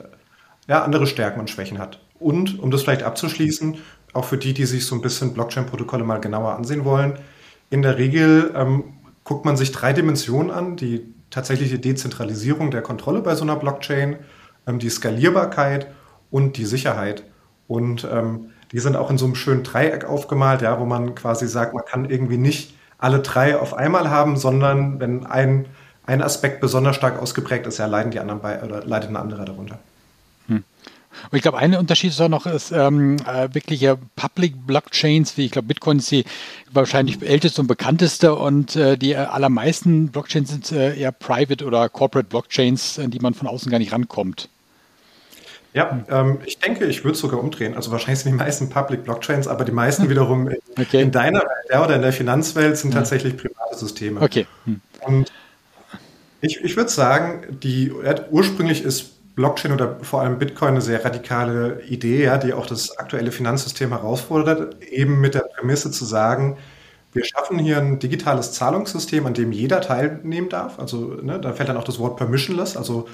ja, 0.68 0.82
andere 0.82 1.06
Stärken 1.06 1.40
und 1.40 1.50
Schwächen 1.50 1.78
hat. 1.78 2.00
Und 2.18 2.60
um 2.60 2.70
das 2.70 2.82
vielleicht 2.82 3.02
abzuschließen, 3.02 3.78
auch 4.12 4.24
für 4.24 4.38
die, 4.38 4.54
die 4.54 4.66
sich 4.66 4.86
so 4.86 4.94
ein 4.94 5.02
bisschen 5.02 5.34
Blockchain-Protokolle 5.34 6.04
mal 6.04 6.18
genauer 6.18 6.54
ansehen 6.54 6.84
wollen. 6.84 7.18
In 7.70 7.82
der 7.82 7.98
Regel 7.98 8.52
ähm, 8.54 8.84
guckt 9.24 9.44
man 9.44 9.56
sich 9.56 9.72
drei 9.72 9.92
Dimensionen 9.92 10.50
an. 10.50 10.76
Die 10.76 11.14
tatsächliche 11.30 11.78
Dezentralisierung 11.78 12.70
der 12.70 12.82
Kontrolle 12.82 13.22
bei 13.22 13.34
so 13.34 13.44
einer 13.44 13.56
Blockchain, 13.56 14.18
ähm, 14.66 14.78
die 14.78 14.90
Skalierbarkeit 14.90 15.88
und 16.30 16.56
die 16.56 16.64
Sicherheit. 16.64 17.24
Und 17.68 18.06
ähm, 18.10 18.49
die 18.72 18.78
sind 18.78 18.96
auch 18.96 19.10
in 19.10 19.18
so 19.18 19.24
einem 19.24 19.34
schönen 19.34 19.62
Dreieck 19.62 20.04
aufgemalt, 20.04 20.62
ja, 20.62 20.78
wo 20.78 20.84
man 20.84 21.14
quasi 21.14 21.48
sagt, 21.48 21.74
man 21.74 21.84
kann 21.84 22.08
irgendwie 22.08 22.38
nicht 22.38 22.74
alle 22.98 23.20
drei 23.20 23.58
auf 23.58 23.74
einmal 23.74 24.10
haben, 24.10 24.36
sondern 24.36 25.00
wenn 25.00 25.26
ein, 25.26 25.66
ein 26.06 26.22
Aspekt 26.22 26.60
besonders 26.60 26.96
stark 26.96 27.18
ausgeprägt 27.18 27.66
ist, 27.66 27.78
ja, 27.78 27.86
leiden 27.86 28.10
die 28.10 28.20
anderen 28.20 28.40
bei 28.40 28.62
oder 28.62 28.84
leidet 28.84 29.10
ein 29.10 29.16
anderer 29.16 29.44
darunter. 29.44 29.78
Und 31.30 31.36
ich 31.36 31.42
glaube, 31.42 31.58
ein 31.58 31.74
Unterschied 31.74 32.10
ist 32.10 32.20
auch 32.20 32.28
noch, 32.28 32.46
ist 32.46 32.72
ähm, 32.72 33.16
äh, 33.26 33.48
wirkliche 33.52 33.98
Public 34.16 34.66
Blockchains, 34.66 35.36
wie 35.36 35.46
ich 35.46 35.50
glaube, 35.50 35.68
Bitcoin 35.68 35.98
ist 35.98 36.10
die 36.10 36.24
wahrscheinlich 36.72 37.20
älteste 37.22 37.60
und 37.60 37.66
bekannteste 37.66 38.34
und 38.34 38.76
äh, 38.76 38.96
die 38.96 39.16
allermeisten 39.16 40.08
Blockchains 40.08 40.50
sind 40.50 40.72
äh, 40.72 40.96
eher 40.96 41.12
Private 41.12 41.64
oder 41.64 41.88
Corporate 41.88 42.28
Blockchains, 42.28 42.98
an 42.98 43.10
die 43.10 43.18
man 43.18 43.34
von 43.34 43.48
außen 43.48 43.70
gar 43.70 43.78
nicht 43.78 43.92
rankommt. 43.92 44.48
Ja, 45.72 46.04
ähm, 46.08 46.38
ich 46.44 46.58
denke, 46.58 46.86
ich 46.86 47.04
würde 47.04 47.14
es 47.14 47.20
sogar 47.20 47.40
umdrehen. 47.40 47.76
Also 47.76 47.92
wahrscheinlich 47.92 48.20
sind 48.20 48.32
die 48.32 48.38
meisten 48.38 48.68
Public 48.68 49.04
Blockchains, 49.04 49.46
aber 49.46 49.64
die 49.64 49.72
meisten 49.72 50.08
wiederum 50.10 50.50
okay. 50.78 51.02
in 51.02 51.12
deiner 51.12 51.40
Welt 51.40 51.84
oder 51.84 51.96
in 51.96 52.02
der 52.02 52.12
Finanzwelt 52.12 52.76
sind 52.76 52.92
hm. 52.92 52.98
tatsächlich 52.98 53.36
private 53.36 53.76
Systeme. 53.76 54.20
Okay. 54.20 54.46
Hm. 54.64 54.80
Und 55.00 55.32
ich, 56.40 56.60
ich 56.62 56.76
würde 56.76 56.90
sagen, 56.90 57.58
die 57.62 57.92
ursprünglich 58.30 58.82
ist 58.82 59.34
Blockchain 59.36 59.72
oder 59.72 59.98
vor 60.02 60.22
allem 60.22 60.38
Bitcoin 60.38 60.70
eine 60.70 60.80
sehr 60.80 61.04
radikale 61.04 61.82
Idee, 61.82 62.24
ja, 62.24 62.38
die 62.38 62.52
auch 62.52 62.66
das 62.66 62.98
aktuelle 62.98 63.30
Finanzsystem 63.30 63.90
herausfordert, 63.90 64.82
eben 64.82 65.20
mit 65.20 65.34
der 65.34 65.40
Prämisse 65.56 65.90
zu 65.90 66.04
sagen, 66.04 66.58
wir 67.12 67.24
schaffen 67.24 67.58
hier 67.58 67.78
ein 67.78 67.98
digitales 67.98 68.52
Zahlungssystem, 68.52 69.26
an 69.26 69.34
dem 69.34 69.52
jeder 69.52 69.80
teilnehmen 69.80 70.48
darf. 70.48 70.78
Also 70.78 71.18
ne, 71.22 71.40
da 71.40 71.52
fällt 71.52 71.68
dann 71.68 71.76
auch 71.76 71.84
das 71.84 71.98
Wort 71.98 72.16
permissionless, 72.16 72.76
also 72.76 73.08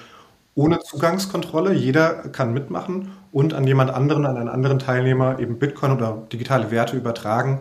ohne 0.56 0.80
Zugangskontrolle. 0.80 1.72
Jeder 1.74 2.14
kann 2.30 2.52
mitmachen 2.52 3.12
und 3.30 3.54
an 3.54 3.66
jemand 3.66 3.92
anderen, 3.92 4.26
an 4.26 4.36
einen 4.36 4.48
anderen 4.48 4.80
Teilnehmer 4.80 5.38
eben 5.38 5.58
Bitcoin 5.58 5.92
oder 5.92 6.26
digitale 6.32 6.72
Werte 6.72 6.96
übertragen, 6.96 7.60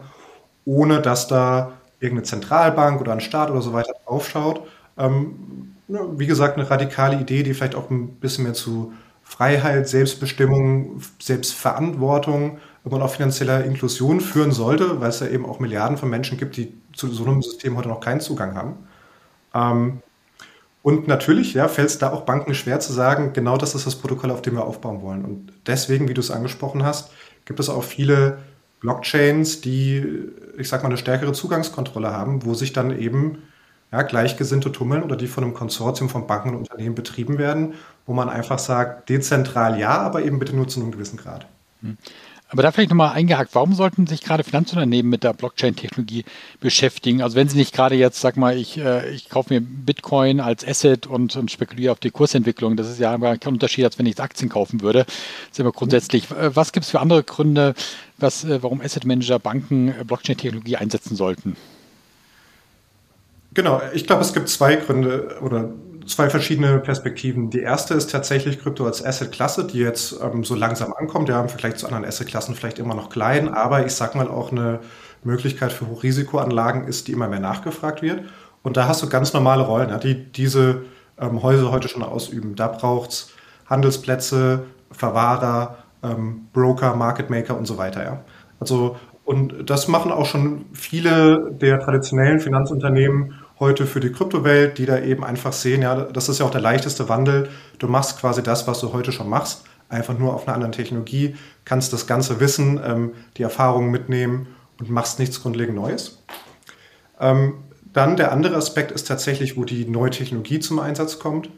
ohne 0.63 1.01
dass 1.01 1.27
da 1.27 1.73
irgendeine 1.99 2.23
Zentralbank 2.23 2.99
oder 3.01 3.11
ein 3.11 3.19
Staat 3.19 3.51
oder 3.51 3.61
so 3.61 3.73
weiter 3.73 3.93
draufschaut. 4.05 4.61
Ähm, 4.97 5.75
wie 5.87 6.25
gesagt, 6.25 6.57
eine 6.57 6.69
radikale 6.69 7.19
Idee, 7.19 7.43
die 7.43 7.53
vielleicht 7.53 7.75
auch 7.75 7.91
ein 7.91 8.15
bisschen 8.15 8.45
mehr 8.45 8.53
zu 8.53 8.93
Freiheit, 9.23 9.87
Selbstbestimmung, 9.87 11.01
Selbstverantwortung 11.19 12.59
und 12.83 13.01
auch 13.01 13.09
finanzieller 13.09 13.65
Inklusion 13.65 14.21
führen 14.21 14.51
sollte, 14.51 15.01
weil 15.01 15.09
es 15.09 15.19
ja 15.19 15.27
eben 15.27 15.45
auch 15.45 15.59
Milliarden 15.59 15.97
von 15.97 16.09
Menschen 16.09 16.37
gibt, 16.37 16.55
die 16.57 16.73
zu 16.93 17.07
so 17.07 17.25
einem 17.25 17.41
System 17.41 17.75
heute 17.75 17.89
noch 17.89 17.99
keinen 17.99 18.21
Zugang 18.21 18.55
haben. 18.55 18.77
Ähm, 19.53 20.01
und 20.85 21.07
natürlich 21.07 21.55
ja, 21.55 21.67
fällt 21.67 21.89
es 21.89 21.97
da 21.97 22.11
auch 22.11 22.25
Banken 22.25 22.53
schwer 22.53 22.79
zu 22.79 22.93
sagen, 22.93 23.33
genau 23.33 23.57
das 23.57 23.73
ist 23.73 23.87
das 23.87 23.95
Protokoll, 23.95 24.29
auf 24.29 24.43
dem 24.43 24.53
wir 24.53 24.65
aufbauen 24.65 25.01
wollen. 25.01 25.25
Und 25.25 25.51
deswegen, 25.65 26.07
wie 26.07 26.13
du 26.13 26.21
es 26.21 26.29
angesprochen 26.29 26.83
hast, 26.83 27.09
gibt 27.45 27.59
es 27.59 27.69
auch 27.69 27.83
viele 27.83 28.37
Blockchains, 28.81 29.61
die, 29.61 30.05
ich 30.59 30.69
sag 30.69 30.83
mal, 30.83 30.89
eine 30.89 30.99
stärkere 30.99 31.33
Zugangskontrolle 31.33 32.11
haben, 32.11 32.45
wo 32.45 32.53
sich 32.53 32.71
dann 32.71 32.95
eben 32.99 33.39
ja, 33.91 34.03
Gleichgesinnte 34.03 34.71
tummeln 34.71 35.01
oder 35.01 35.15
die 35.15 35.25
von 35.25 35.43
einem 35.43 35.55
Konsortium 35.55 36.07
von 36.07 36.27
Banken 36.27 36.49
und 36.49 36.57
Unternehmen 36.57 36.93
betrieben 36.93 37.39
werden, 37.39 37.73
wo 38.05 38.13
man 38.13 38.29
einfach 38.29 38.59
sagt, 38.59 39.09
dezentral 39.09 39.79
ja, 39.79 39.97
aber 39.97 40.21
eben 40.21 40.37
bitte 40.37 40.55
nur 40.55 40.67
zu 40.67 40.79
einem 40.79 40.91
gewissen 40.91 41.17
Grad. 41.17 41.47
Aber 42.55 42.61
da 42.61 42.71
vielleicht 42.71 42.89
nochmal 42.89 43.11
eingehakt, 43.11 43.53
warum 43.53 43.73
sollten 43.73 44.07
sich 44.07 44.21
gerade 44.21 44.45
Finanzunternehmen 44.45 45.09
mit 45.09 45.25
der 45.25 45.33
Blockchain-Technologie 45.33 46.23
beschäftigen? 46.61 47.21
Also 47.21 47.35
wenn 47.35 47.49
sie 47.49 47.57
nicht 47.57 47.75
gerade 47.75 47.95
jetzt, 47.95 48.21
sag 48.21 48.37
mal, 48.37 48.57
ich, 48.57 48.77
äh, 48.77 49.09
ich 49.09 49.27
kaufe 49.27 49.53
mir 49.53 49.59
Bitcoin 49.59 50.39
als 50.39 50.65
Asset 50.65 51.05
und, 51.05 51.35
und 51.35 51.51
spekuliere 51.51 51.91
auf 51.91 51.99
die 51.99 52.11
Kursentwicklung, 52.11 52.77
das 52.77 52.89
ist 52.89 52.97
ja 52.97 53.17
kein 53.17 53.53
Unterschied, 53.55 53.83
als 53.83 53.99
wenn 53.99 54.05
ich 54.05 54.17
Aktien 54.21 54.47
kaufen 54.47 54.79
würde. 54.79 54.99
Das 54.99 55.15
ist 55.51 55.59
immer 55.59 55.73
grundsätzlich. 55.73 56.31
Äh, 56.31 56.55
was 56.55 56.71
gibt 56.71 56.85
es 56.85 56.91
für 56.91 57.01
andere 57.01 57.23
Gründe, 57.23 57.73
was, 58.19 58.45
äh, 58.45 58.63
warum 58.63 58.79
Asset 58.79 59.03
Manager 59.03 59.37
Banken 59.37 59.89
äh, 59.89 60.05
Blockchain-Technologie 60.05 60.77
einsetzen 60.77 61.17
sollten? 61.17 61.57
Genau, 63.53 63.81
ich 63.93 64.07
glaube, 64.07 64.21
es 64.21 64.33
gibt 64.33 64.47
zwei 64.47 64.77
Gründe 64.77 65.39
oder 65.41 65.71
zwei 66.05 66.29
verschiedene 66.29 66.79
Perspektiven. 66.79 67.49
Die 67.49 67.61
erste 67.61 67.93
ist 67.93 68.11
tatsächlich 68.11 68.61
Krypto 68.61 68.85
als 68.85 69.03
Asset-Klasse, 69.03 69.65
die 69.65 69.79
jetzt 69.79 70.15
ähm, 70.21 70.43
so 70.43 70.55
langsam 70.55 70.93
ankommt. 70.93 71.29
Ja, 71.29 71.41
im 71.41 71.49
Vergleich 71.49 71.75
zu 71.75 71.87
anderen 71.87 72.05
Asset-Klassen 72.05 72.55
vielleicht 72.55 72.79
immer 72.79 72.95
noch 72.95 73.09
klein, 73.09 73.53
aber 73.53 73.85
ich 73.85 73.93
sag 73.93 74.15
mal 74.15 74.27
auch 74.27 74.51
eine 74.51 74.79
Möglichkeit 75.23 75.73
für 75.73 75.87
Hochrisikoanlagen 75.87 76.87
ist, 76.87 77.07
die 77.07 77.11
immer 77.11 77.27
mehr 77.27 77.39
nachgefragt 77.39 78.01
wird. 78.01 78.21
Und 78.63 78.77
da 78.77 78.87
hast 78.87 79.03
du 79.03 79.09
ganz 79.09 79.33
normale 79.33 79.63
Rollen, 79.63 79.89
ja, 79.89 79.97
die 79.97 80.31
diese 80.31 80.83
ähm, 81.19 81.41
Häuser 81.43 81.71
heute 81.71 81.87
schon 81.87 82.03
ausüben. 82.03 82.55
Da 82.55 82.67
braucht 82.67 83.11
es 83.11 83.31
Handelsplätze, 83.67 84.65
Verwahrer, 84.91 85.77
ähm, 86.03 86.47
Broker, 86.53 86.95
Market 86.95 87.29
Maker 87.29 87.57
und 87.57 87.65
so 87.65 87.77
weiter. 87.77 88.03
Ja. 88.03 88.21
Also, 88.59 88.97
und 89.23 89.69
das 89.69 89.87
machen 89.87 90.11
auch 90.11 90.25
schon 90.25 90.65
viele 90.73 91.51
der 91.51 91.79
traditionellen 91.79 92.39
Finanzunternehmen 92.39 93.33
heute 93.59 93.85
für 93.85 93.99
die 93.99 94.11
Kryptowelt, 94.11 94.77
die 94.77 94.85
da 94.85 94.99
eben 94.99 95.23
einfach 95.23 95.53
sehen, 95.53 95.81
ja, 95.81 95.95
das 96.03 96.29
ist 96.29 96.39
ja 96.39 96.45
auch 96.45 96.51
der 96.51 96.61
leichteste 96.61 97.07
Wandel. 97.09 97.49
Du 97.79 97.87
machst 97.87 98.19
quasi 98.19 98.43
das, 98.43 98.67
was 98.67 98.79
du 98.81 98.91
heute 98.93 99.11
schon 99.11 99.29
machst, 99.29 99.63
einfach 99.89 100.17
nur 100.17 100.33
auf 100.33 100.47
einer 100.47 100.55
anderen 100.55 100.73
Technologie, 100.73 101.35
kannst 101.63 101.93
das 101.93 102.07
ganze 102.07 102.39
Wissen, 102.39 102.79
ähm, 102.83 103.13
die 103.37 103.43
Erfahrungen 103.43 103.91
mitnehmen 103.91 104.47
und 104.79 104.89
machst 104.89 105.19
nichts 105.19 105.41
grundlegend 105.41 105.75
Neues. 105.75 106.21
Ähm, 107.19 107.55
dann 107.93 108.17
der 108.17 108.33
andere 108.33 108.57
Aspekt 108.57 108.91
ist 108.91 109.07
tatsächlich, 109.07 109.55
wo 109.55 109.63
die 109.63 109.85
neue 109.85 110.09
Technologie 110.09 110.59
zum 110.59 110.79
Einsatz 110.79 111.17
kommt. 111.17 111.49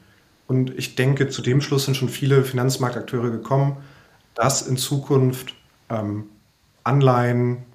Und 0.45 0.77
ich 0.77 0.95
denke, 0.95 1.29
zu 1.29 1.41
dem 1.41 1.61
Schluss 1.61 1.85
sind 1.85 1.97
schon 1.97 2.09
viele 2.09 2.43
Finanzmarktakteure 2.43 3.31
gekommen, 3.31 3.77
dass 4.35 4.61
in 4.61 4.77
Zukunft 4.77 5.55
ähm, 5.89 6.25
Anleihen, 6.83 7.65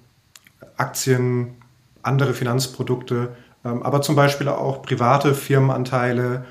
Aktien, 0.77 1.55
andere 2.01 2.33
Finanzprodukte 2.33 3.35
aber 3.63 4.01
zum 4.01 4.15
Beispiel 4.15 4.47
auch 4.49 4.81
private 4.81 5.33
Firmenanteile 5.33 6.45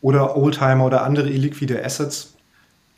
oder 0.00 0.36
Oldtimer 0.36 0.84
oder 0.84 1.02
andere 1.02 1.30
illiquide 1.30 1.84
Assets 1.84 2.34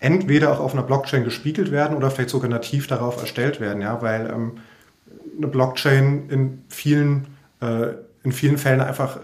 entweder 0.01 0.53
auch 0.53 0.61
auf 0.61 0.73
einer 0.73 0.83
Blockchain 0.83 1.25
gespiegelt 1.25 1.71
werden 1.71 1.97
oder 1.97 2.11
vielleicht 2.11 2.31
sogar 2.31 2.51
nativ 2.51 2.87
darauf 2.87 3.21
erstellt 3.21 3.61
werden, 3.61 3.83
ja, 3.83 4.01
weil 4.03 4.31
ähm, 4.31 4.59
eine 5.37 5.49
Blockchain 5.49 6.29
in 6.29 6.65
vielen, 6.69 7.27
äh, 7.61 7.95
in 8.23 8.33
vielen 8.33 8.59
Fällen 8.59 8.81
einfach 8.81 9.19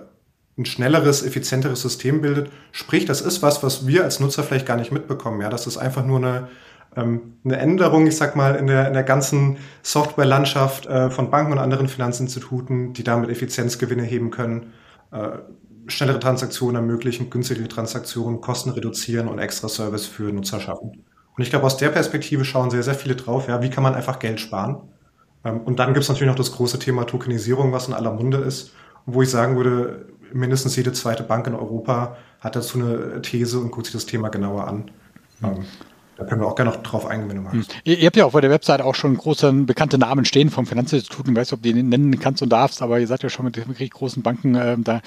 ein 0.57 0.67
schnelleres, 0.67 1.25
effizienteres 1.25 1.83
System 1.83 2.21
bildet. 2.21 2.51
Sprich, 2.73 3.05
das 3.05 3.21
ist 3.21 3.43
was, 3.43 3.63
was 3.63 3.87
wir 3.87 4.05
als 4.05 4.21
Nutzer 4.21 4.45
vielleicht 4.45 4.67
gar 4.67 4.77
nicht 4.77 4.93
mitbekommen. 4.93 5.41
Ja, 5.41 5.49
das 5.49 5.67
ist 5.67 5.77
einfach 5.77 6.05
nur 6.05 6.19
eine, 6.19 6.29
ähm, 6.29 6.49
eine 7.01 7.57
Änderung, 7.57 8.07
ich 8.07 8.17
sag 8.17 8.37
mal, 8.37 8.55
in 8.55 8.67
der, 8.67 8.87
in 8.87 8.93
der 8.93 9.03
ganzen 9.03 9.59
Softwarelandschaft 9.83 10.87
äh, 10.87 11.11
von 11.11 11.31
Banken 11.31 11.53
und 11.53 11.59
anderen 11.59 11.89
Finanzinstituten, 11.89 12.93
die 12.93 13.05
damit 13.05 13.31
Effizienzgewinne 13.31 14.03
heben 14.03 14.31
können, 14.31 14.73
äh, 15.11 15.39
schnellere 15.87 16.21
Transaktionen 16.21 16.77
ermöglichen, 16.77 17.31
günstigere 17.31 17.69
Transaktionen, 17.69 18.41
Kosten 18.41 18.71
reduzieren 18.71 19.29
und 19.29 19.39
extra 19.39 19.69
Service 19.69 20.07
für 20.07 20.33
Nutzer 20.33 20.61
schaffen. 20.61 21.05
Und 21.37 21.43
ich 21.43 21.51
glaube, 21.51 21.67
aus 21.67 21.77
der 21.77 21.89
Perspektive 21.89 22.45
schauen 22.45 22.71
sehr, 22.71 22.83
sehr 22.83 22.95
viele 22.95 23.17
drauf, 23.17 23.49
ja, 23.49 23.61
wie 23.63 23.71
kann 23.71 23.83
man 23.83 23.95
einfach 23.95 24.19
Geld 24.19 24.41
sparen? 24.41 24.83
Ähm, 25.45 25.61
und 25.61 25.79
dann 25.79 25.95
gibt 25.95 26.05
es 26.05 26.09
natürlich 26.09 26.29
noch 26.29 26.37
das 26.37 26.53
große 26.53 26.79
Thema 26.79 27.05
Tokenisierung, 27.05 27.73
was 27.73 27.89
in 27.89 27.95
aller 27.95 28.13
Munde 28.13 28.39
ist, 28.39 28.73
wo 29.07 29.23
ich 29.23 29.31
sagen 29.31 29.57
würde, 29.57 30.07
mindestens 30.33 30.77
jede 30.77 30.93
zweite 30.93 31.23
Bank 31.23 31.47
in 31.47 31.55
Europa 31.55 32.17
hat 32.41 32.57
dazu 32.57 32.79
eine 32.79 33.23
These 33.23 33.59
und 33.59 33.71
guckt 33.71 33.87
sich 33.87 33.95
das 33.95 34.07
Thema 34.07 34.29
genauer 34.29 34.67
an. 34.67 34.91
Mhm. 35.41 35.65
Da 36.17 36.25
können 36.25 36.41
wir 36.41 36.47
auch 36.47 36.55
gerne 36.55 36.71
noch 36.71 36.83
drauf 36.83 37.07
eingehen, 37.07 37.29
wenn 37.29 37.37
du 37.37 37.43
magst. 37.43 37.75
Ihr, 37.85 38.07
habt 38.07 38.17
ja 38.17 38.25
auf 38.25 38.33
der 38.33 38.51
Website 38.51 38.81
auch 38.81 38.95
schon 38.95 39.17
große 39.17 39.53
bekannte 39.53 39.99
Namen 39.99 40.25
stehen 40.25 40.49
vom 40.49 40.65
Finanzinstitut. 40.65 41.27
Ich 41.29 41.35
weiß 41.35 41.49
nicht, 41.49 41.53
ob 41.53 41.63
du 41.63 41.73
die 41.73 41.83
nennen 41.83 42.21
kannst 42.21 42.41
und 42.43 42.51
darfst, 42.51 42.83
aber 42.83 43.01
ihr 43.01 43.07
seid 43.07 43.23
ja 43.25 43.29
schon 43.29 43.47
mit 43.47 43.57
wirklich 43.57 43.91
großen 43.91 44.23
Banken 44.23 44.55
äh, 44.55 44.77
da, 44.79 45.01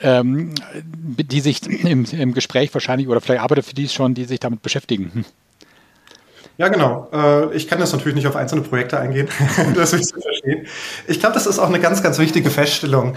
ähm, 0.00 0.54
die 0.74 1.40
sich 1.40 1.62
im, 1.66 2.04
im, 2.04 2.34
Gespräch 2.34 2.74
wahrscheinlich 2.74 3.08
oder 3.08 3.20
vielleicht 3.20 3.42
arbeitet 3.42 3.64
für 3.64 3.74
die 3.74 3.88
schon, 3.88 4.14
die 4.14 4.24
sich 4.24 4.40
damit 4.40 4.60
beschäftigen. 4.60 5.10
Hm. 5.14 5.24
Ja, 6.58 6.68
genau. 6.68 7.08
Äh, 7.10 7.56
ich 7.56 7.68
kann 7.68 7.78
jetzt 7.78 7.92
natürlich 7.92 8.16
nicht 8.16 8.26
auf 8.26 8.36
einzelne 8.36 8.60
Projekte 8.60 9.00
eingehen, 9.00 9.28
das 9.74 9.92
will 9.92 10.00
ich 10.00 10.08
so 10.08 10.20
verstehen. 10.20 10.66
Ich 11.06 11.20
glaube, 11.20 11.32
das 11.32 11.46
ist 11.46 11.58
auch 11.58 11.68
eine 11.68 11.80
ganz, 11.80 12.02
ganz 12.02 12.18
wichtige 12.18 12.50
Feststellung 12.50 13.16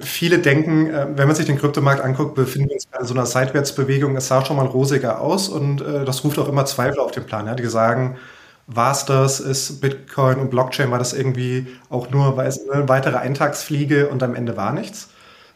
viele 0.00 0.38
denken, 0.38 0.88
äh, 0.90 1.06
wenn 1.14 1.26
man 1.26 1.36
sich 1.36 1.46
den 1.46 1.58
Kryptomarkt 1.58 2.02
anguckt, 2.02 2.34
befinden 2.34 2.68
wir 2.68 2.74
uns 2.74 2.88
in 2.98 3.06
so 3.06 3.14
einer 3.14 3.26
Seitwärtsbewegung. 3.26 4.16
Es 4.16 4.28
sah 4.28 4.44
schon 4.44 4.56
mal 4.56 4.66
rosiger 4.66 5.20
aus 5.20 5.48
und 5.48 5.80
äh, 5.80 6.04
das 6.04 6.24
ruft 6.24 6.38
auch 6.38 6.48
immer 6.48 6.64
Zweifel 6.64 7.00
auf 7.00 7.10
den 7.10 7.24
Plan. 7.24 7.54
Die 7.56 7.66
sagen, 7.66 8.16
war 8.66 8.92
es 8.92 9.04
das, 9.04 9.40
ist 9.40 9.80
Bitcoin 9.80 10.38
und 10.38 10.50
Blockchain, 10.50 10.90
war 10.90 10.98
das 10.98 11.12
irgendwie 11.12 11.66
auch 11.90 12.10
nur 12.10 12.38
eine 12.38 12.88
weitere 12.88 13.16
Eintagsfliege 13.16 14.08
und 14.08 14.22
am 14.22 14.34
Ende 14.34 14.56
war 14.56 14.72
nichts? 14.72 15.10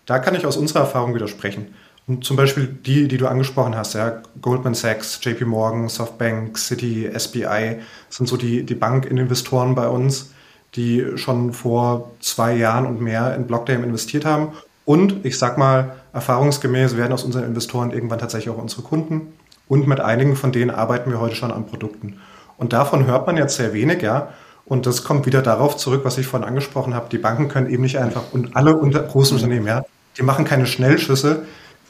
Da 0.07 0.19
kann 0.19 0.35
ich 0.35 0.47
aus 0.47 0.57
unserer 0.57 0.81
Erfahrung 0.81 1.14
widersprechen. 1.14 1.75
Und 2.07 2.25
zum 2.25 2.37
Beispiel 2.37 2.66
die, 2.66 3.09
die 3.09 3.19
du 3.19 3.26
angesprochen 3.26 3.76
hast, 3.76 3.95
ja, 3.95 4.23
Goldman 4.40 4.75
Sachs, 4.75 5.19
JP 5.23 5.45
Morgan, 5.47 5.88
Softbank, 5.88 6.57
Citi, 6.57 7.11
SBI, 7.16 7.78
sind 8.09 8.28
so 8.28 8.37
die, 8.37 8.62
die 8.64 8.75
Bankinvestoren 8.76 9.75
bei 9.75 9.88
uns 9.88 10.31
die 10.76 11.16
schon 11.16 11.52
vor 11.52 12.12
zwei 12.21 12.54
Jahren 12.54 12.87
und 12.87 13.00
mehr 13.00 13.35
in 13.35 13.47
Blockdame 13.47 13.85
investiert 13.85 14.25
haben. 14.25 14.49
Und 14.85 15.25
ich 15.25 15.38
sag 15.38 15.59
mal, 15.59 15.97
erfahrungsgemäß 16.12 16.97
werden 16.97 17.12
aus 17.12 17.25
unseren 17.25 17.45
Investoren 17.45 17.90
irgendwann 17.90 18.18
tatsächlich 18.18 18.54
auch 18.54 18.62
unsere 18.62 18.83
Kunden. 18.83 19.33
Und 19.68 19.88
mit 19.88 20.00
einigen 20.00 20.37
von 20.37 20.52
denen 20.52 20.71
arbeiten 20.71 21.11
wir 21.11 21.21
heute 21.21 21.35
schon 21.35 21.50
an 21.50 21.66
Produkten. 21.66 22.21
Und 22.56 22.73
davon 22.73 23.06
hört 23.06 23.26
man 23.26 23.37
jetzt 23.37 23.56
sehr 23.56 23.73
wenig, 23.73 24.02
ja. 24.02 24.28
Und 24.64 24.87
das 24.87 25.04
kommt 25.04 25.26
wieder 25.26 25.42
darauf 25.42 25.76
zurück, 25.76 26.02
was 26.04 26.18
ich 26.18 26.26
vorhin 26.26 26.49
angesprochen 26.49 26.95
habe. 26.95 27.06
Die 27.11 27.18
Banken 27.18 27.49
können 27.49 27.71
eben 27.71 27.83
nicht 27.83 27.99
einfach, 27.99 28.33
und 28.33 28.56
alle 28.56 28.76
unter, 28.76 29.00
großen 29.00 29.37
Unternehmen, 29.37 29.66
ja, 29.66 29.85
die 30.18 30.23
machen 30.23 30.45
keine 30.45 30.66
Schnellschüsse. 30.66 31.42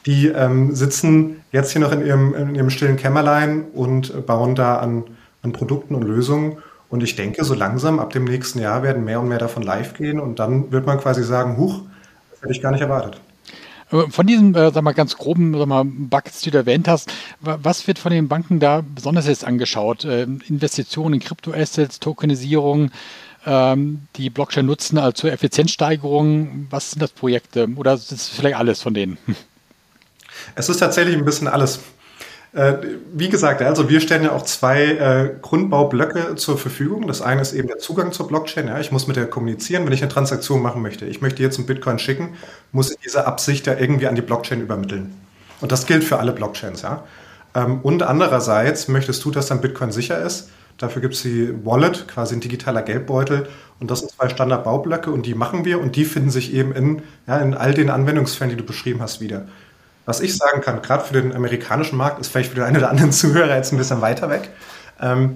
Die 0.05 0.27
ähm, 0.27 0.73
sitzen 0.73 1.43
jetzt 1.51 1.71
hier 1.71 1.81
noch 1.81 1.91
in 1.91 2.05
ihrem, 2.05 2.33
in 2.33 2.55
ihrem 2.55 2.69
stillen 2.69 2.97
Kämmerlein 2.97 3.65
und 3.73 4.25
bauen 4.25 4.55
da 4.55 4.77
an, 4.77 5.03
an 5.41 5.53
Produkten 5.53 5.95
und 5.95 6.03
Lösungen. 6.03 6.57
Und 6.89 7.03
ich 7.03 7.15
denke, 7.15 7.43
so 7.43 7.53
langsam 7.53 7.99
ab 7.99 8.11
dem 8.11 8.23
nächsten 8.23 8.59
Jahr 8.59 8.83
werden 8.83 9.03
mehr 9.03 9.19
und 9.19 9.27
mehr 9.27 9.39
davon 9.39 9.63
live 9.63 9.93
gehen 9.93 10.19
und 10.19 10.39
dann 10.39 10.71
wird 10.71 10.85
man 10.85 10.99
quasi 10.99 11.23
sagen, 11.23 11.57
huch, 11.57 11.81
das 12.31 12.41
hätte 12.41 12.53
ich 12.53 12.61
gar 12.61 12.71
nicht 12.71 12.81
erwartet. 12.81 13.19
Von 13.89 14.27
diesen, 14.27 14.53
äh, 14.53 14.71
sag 14.73 14.83
mal, 14.83 14.93
ganz 14.93 15.15
groben 15.15 15.57
sag 15.57 15.65
mal, 15.65 15.85
Buckets, 15.85 16.41
die 16.41 16.51
du 16.51 16.57
erwähnt 16.57 16.89
hast, 16.89 17.13
was 17.39 17.87
wird 17.87 17.99
von 17.99 18.11
den 18.11 18.27
Banken 18.27 18.59
da 18.59 18.83
besonders 18.83 19.27
jetzt 19.27 19.45
angeschaut? 19.45 20.03
Ähm, 20.03 20.41
Investitionen 20.49 21.15
in 21.15 21.19
Kryptoassets, 21.21 22.01
Tokenisierung, 22.01 22.91
ähm, 23.45 24.01
die 24.17 24.29
Blockchain 24.29 24.65
nutzen 24.65 24.97
also 24.97 25.13
zur 25.13 25.31
Effizienzsteigerung. 25.31 26.67
Was 26.69 26.91
sind 26.91 27.01
das 27.01 27.11
Projekte? 27.11 27.69
Oder 27.77 27.93
ist 27.93 28.11
das 28.11 28.27
vielleicht 28.27 28.57
alles 28.57 28.81
von 28.81 28.93
denen? 28.93 29.17
Es 30.55 30.69
ist 30.69 30.77
tatsächlich 30.77 31.15
ein 31.15 31.25
bisschen 31.25 31.47
alles. 31.47 31.79
Äh, 32.53 32.73
wie 33.13 33.29
gesagt, 33.29 33.61
also 33.61 33.89
wir 33.89 33.99
stellen 33.99 34.23
ja 34.23 34.31
auch 34.31 34.41
zwei 34.41 34.83
äh, 34.83 35.35
Grundbaublöcke 35.41 36.35
zur 36.35 36.57
Verfügung. 36.57 37.07
Das 37.07 37.21
eine 37.21 37.41
ist 37.41 37.53
eben 37.53 37.67
der 37.67 37.77
Zugang 37.77 38.11
zur 38.11 38.27
Blockchain. 38.27 38.67
Ja, 38.67 38.79
ich 38.79 38.91
muss 38.91 39.07
mit 39.07 39.15
der 39.15 39.27
kommunizieren, 39.27 39.85
wenn 39.85 39.93
ich 39.93 40.01
eine 40.01 40.11
Transaktion 40.11 40.61
machen 40.61 40.81
möchte. 40.81 41.05
Ich 41.05 41.21
möchte 41.21 41.43
jetzt 41.43 41.57
einen 41.57 41.67
Bitcoin 41.67 41.99
schicken, 41.99 42.35
muss 42.71 42.91
ich 42.91 42.97
diese 42.97 43.27
Absicht 43.27 43.67
ja 43.67 43.77
irgendwie 43.77 44.07
an 44.07 44.15
die 44.15 44.21
Blockchain 44.21 44.61
übermitteln. 44.61 45.13
Und 45.61 45.71
das 45.71 45.85
gilt 45.85 46.03
für 46.03 46.19
alle 46.19 46.31
Blockchains. 46.31 46.81
Ja. 46.81 47.03
Ähm, 47.53 47.81
und 47.81 48.03
andererseits 48.03 48.87
möchtest 48.87 49.23
du, 49.25 49.31
dass 49.31 49.47
dein 49.47 49.61
Bitcoin 49.61 49.91
sicher 49.91 50.21
ist. 50.21 50.49
Dafür 50.77 51.01
gibt 51.01 51.15
es 51.15 51.23
die 51.23 51.53
Wallet, 51.65 52.07
quasi 52.07 52.35
ein 52.35 52.39
digitaler 52.39 52.83
Geldbeutel. 52.83 53.47
Und 53.79 53.91
das 53.91 53.99
sind 53.99 54.11
zwei 54.11 54.29
Standardbaublöcke 54.29 55.11
und 55.11 55.25
die 55.25 55.33
machen 55.33 55.65
wir 55.65 55.81
und 55.81 55.95
die 55.95 56.05
finden 56.05 56.29
sich 56.29 56.53
eben 56.53 56.71
in, 56.71 57.01
ja, 57.27 57.39
in 57.39 57.53
all 57.53 57.73
den 57.73 57.89
Anwendungsfällen, 57.89 58.51
die 58.51 58.57
du 58.57 58.65
beschrieben 58.65 59.01
hast, 59.01 59.21
wieder. 59.21 59.47
Was 60.07 60.21
ich 60.21 60.37
sagen 60.37 60.61
kann, 60.61 60.81
gerade 60.81 61.03
für 61.03 61.21
den 61.21 61.35
amerikanischen 61.35 61.97
Markt, 61.97 62.19
ist 62.19 62.29
vielleicht 62.29 62.51
für 62.51 62.55
den 62.55 62.63
einen 62.63 62.77
oder 62.77 62.89
anderen 62.89 63.11
Zuhörer 63.11 63.55
jetzt 63.55 63.73
ein 63.73 63.77
bisschen 63.77 64.01
weiter 64.01 64.29
weg. 64.29 64.49
Ähm, 65.01 65.35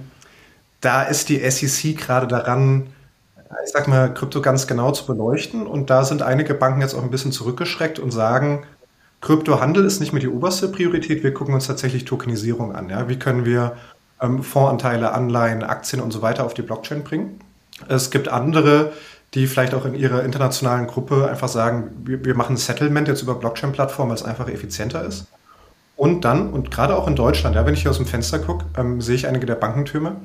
da 0.80 1.02
ist 1.02 1.28
die 1.28 1.38
SEC 1.48 1.96
gerade 1.96 2.26
daran, 2.26 2.86
ich 3.64 3.70
sag 3.70 3.86
mal, 3.86 4.12
Krypto 4.12 4.40
ganz 4.40 4.66
genau 4.66 4.90
zu 4.92 5.04
beleuchten. 5.06 5.66
Und 5.66 5.90
da 5.90 6.04
sind 6.04 6.22
einige 6.22 6.54
Banken 6.54 6.80
jetzt 6.80 6.94
auch 6.94 7.02
ein 7.02 7.10
bisschen 7.10 7.32
zurückgeschreckt 7.32 7.98
und 7.98 8.12
sagen, 8.12 8.64
Kryptohandel 9.20 9.84
ist 9.84 10.00
nicht 10.00 10.14
mehr 10.14 10.22
die 10.22 10.28
oberste 10.28 10.68
Priorität. 10.68 11.22
Wir 11.22 11.34
gucken 11.34 11.54
uns 11.54 11.66
tatsächlich 11.66 12.06
Tokenisierung 12.06 12.74
an. 12.74 12.88
Ja? 12.88 13.08
Wie 13.08 13.18
können 13.18 13.44
wir 13.44 13.76
ähm, 14.22 14.42
Fondsanteile, 14.42 15.12
Anleihen, 15.12 15.62
Aktien 15.62 16.00
und 16.00 16.12
so 16.12 16.22
weiter 16.22 16.46
auf 16.46 16.54
die 16.54 16.62
Blockchain 16.62 17.04
bringen. 17.04 17.40
Es 17.88 18.10
gibt 18.10 18.28
andere, 18.28 18.92
die 19.34 19.46
vielleicht 19.46 19.74
auch 19.74 19.86
in 19.86 19.94
ihrer 19.94 20.24
internationalen 20.24 20.86
Gruppe 20.86 21.28
einfach 21.30 21.48
sagen, 21.48 21.90
wir, 22.04 22.24
wir 22.24 22.34
machen 22.34 22.56
Settlement 22.56 23.08
jetzt 23.08 23.22
über 23.22 23.34
Blockchain-Plattformen, 23.34 24.10
weil 24.10 24.16
es 24.16 24.24
einfach 24.24 24.48
effizienter 24.48 25.04
ist. 25.04 25.26
Und 25.96 26.24
dann, 26.24 26.50
und 26.50 26.70
gerade 26.70 26.96
auch 26.96 27.06
in 27.06 27.16
Deutschland, 27.16 27.56
ja, 27.56 27.64
wenn 27.64 27.74
ich 27.74 27.82
hier 27.82 27.90
aus 27.90 27.96
dem 27.96 28.06
Fenster 28.06 28.38
gucke, 28.38 28.66
ähm, 28.76 29.00
sehe 29.00 29.14
ich 29.14 29.26
einige 29.26 29.46
der 29.46 29.54
Bankentürme. 29.54 30.16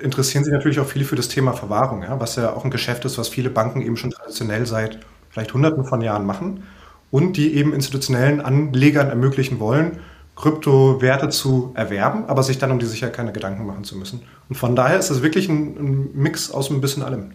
Interessieren 0.00 0.44
sich 0.44 0.52
natürlich 0.52 0.80
auch 0.80 0.86
viele 0.86 1.04
für 1.04 1.16
das 1.16 1.28
Thema 1.28 1.52
Verwahrung, 1.52 2.02
ja, 2.02 2.18
was 2.18 2.36
ja 2.36 2.52
auch 2.52 2.64
ein 2.64 2.70
Geschäft 2.70 3.04
ist, 3.04 3.18
was 3.18 3.28
viele 3.28 3.50
Banken 3.50 3.82
eben 3.82 3.96
schon 3.96 4.10
traditionell 4.10 4.66
seit 4.66 4.98
vielleicht 5.28 5.54
hunderten 5.54 5.84
von 5.84 6.00
Jahren 6.00 6.26
machen 6.26 6.64
und 7.10 7.36
die 7.36 7.54
eben 7.54 7.72
institutionellen 7.72 8.40
Anlegern 8.40 9.08
ermöglichen 9.08 9.60
wollen, 9.60 9.98
Kryptowerte 10.34 11.28
zu 11.28 11.72
erwerben, 11.74 12.24
aber 12.26 12.42
sich 12.42 12.58
dann 12.58 12.70
um 12.70 12.78
die 12.78 12.86
Sicherheit 12.86 13.14
keine 13.14 13.32
Gedanken 13.32 13.66
machen 13.66 13.84
zu 13.84 13.96
müssen. 13.96 14.22
Und 14.48 14.56
von 14.56 14.74
daher 14.74 14.98
ist 14.98 15.10
es 15.10 15.22
wirklich 15.22 15.48
ein, 15.48 15.76
ein 15.76 16.10
Mix 16.14 16.50
aus 16.50 16.70
ein 16.70 16.80
bisschen 16.80 17.02
allem. 17.02 17.32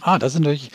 Ah, 0.00 0.18
das 0.18 0.34
ist 0.34 0.40
natürlich 0.40 0.70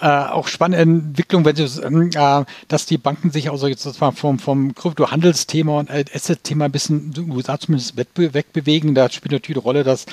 äh, 0.00 0.06
auch 0.06 0.48
spannende 0.48 0.82
Entwicklung, 0.82 1.44
wenn 1.44 1.56
sie, 1.56 1.80
ähm, 1.82 2.10
äh, 2.14 2.44
dass 2.68 2.86
die 2.86 2.98
Banken 2.98 3.30
sich 3.30 3.50
also 3.50 3.66
jetzt 3.68 3.82
zwar 3.82 4.12
vom, 4.12 4.38
vom 4.38 4.74
Krypto-Handelsthema 4.74 5.78
und 5.78 5.90
Asset-Thema 5.90 6.66
ein 6.66 6.72
bisschen 6.72 7.12
in 7.16 7.30
USA 7.30 7.58
zumindest 7.58 7.96
wegbewegen. 7.96 8.94
Da 8.94 9.08
spielt 9.10 9.32
natürlich 9.32 9.58
die 9.58 9.64
Rolle, 9.64 9.84
dass 9.84 10.06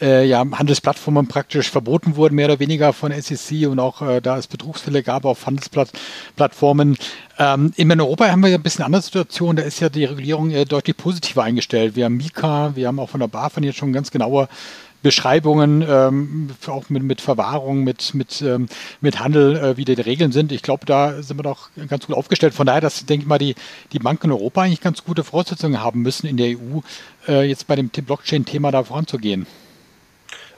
äh, 0.00 0.26
ja, 0.26 0.44
Handelsplattformen 0.52 1.28
praktisch 1.28 1.70
verboten 1.70 2.16
wurden, 2.16 2.36
mehr 2.36 2.46
oder 2.46 2.58
weniger 2.58 2.92
von 2.92 3.12
SEC 3.12 3.68
und 3.68 3.78
auch 3.80 4.02
äh, 4.02 4.20
da 4.20 4.38
es 4.38 4.46
Betrugsfälle 4.46 5.02
gab 5.02 5.24
auf 5.24 5.46
Handelsplattformen. 5.46 6.96
Ähm, 7.38 7.72
in 7.76 8.00
Europa 8.00 8.28
haben 8.28 8.42
wir 8.42 8.54
ein 8.54 8.62
bisschen 8.62 8.84
andere 8.84 9.02
Situation. 9.02 9.56
Da 9.56 9.62
ist 9.62 9.80
ja 9.80 9.88
die 9.88 10.04
Regulierung 10.04 10.50
äh, 10.50 10.64
deutlich 10.64 10.96
positiver 10.96 11.42
eingestellt. 11.42 11.96
Wir 11.96 12.06
haben 12.06 12.16
Mika, 12.16 12.76
wir 12.76 12.88
haben 12.88 12.98
auch 12.98 13.10
von 13.10 13.20
der 13.20 13.28
BaFin 13.28 13.64
jetzt 13.64 13.78
schon 13.78 13.92
ganz 13.92 14.10
genaue 14.10 14.48
Beschreibungen, 15.04 15.84
ähm, 15.86 16.48
auch 16.66 16.88
mit, 16.88 17.02
mit 17.02 17.20
Verwahrung, 17.20 17.84
mit, 17.84 18.14
mit, 18.14 18.40
ähm, 18.40 18.68
mit 19.02 19.20
Handel, 19.20 19.56
äh, 19.56 19.76
wie 19.76 19.84
die 19.84 19.92
Regeln 19.92 20.32
sind. 20.32 20.50
Ich 20.50 20.62
glaube, 20.62 20.86
da 20.86 21.22
sind 21.22 21.38
wir 21.38 21.42
doch 21.42 21.68
ganz 21.88 22.06
gut 22.06 22.16
aufgestellt. 22.16 22.54
Von 22.54 22.66
daher, 22.66 22.80
dass, 22.80 23.04
denke 23.04 23.24
ich 23.24 23.28
mal, 23.28 23.38
die, 23.38 23.54
die 23.92 23.98
Banken 23.98 24.26
in 24.26 24.32
Europa 24.32 24.62
eigentlich 24.62 24.80
ganz 24.80 25.04
gute 25.04 25.22
Voraussetzungen 25.22 25.80
haben 25.82 26.00
müssen, 26.00 26.26
in 26.26 26.38
der 26.38 26.56
EU 26.56 26.80
äh, 27.28 27.46
jetzt 27.46 27.66
bei 27.66 27.76
dem 27.76 27.90
Blockchain-Thema 27.90 28.72
da 28.72 28.82
voranzugehen. 28.82 29.46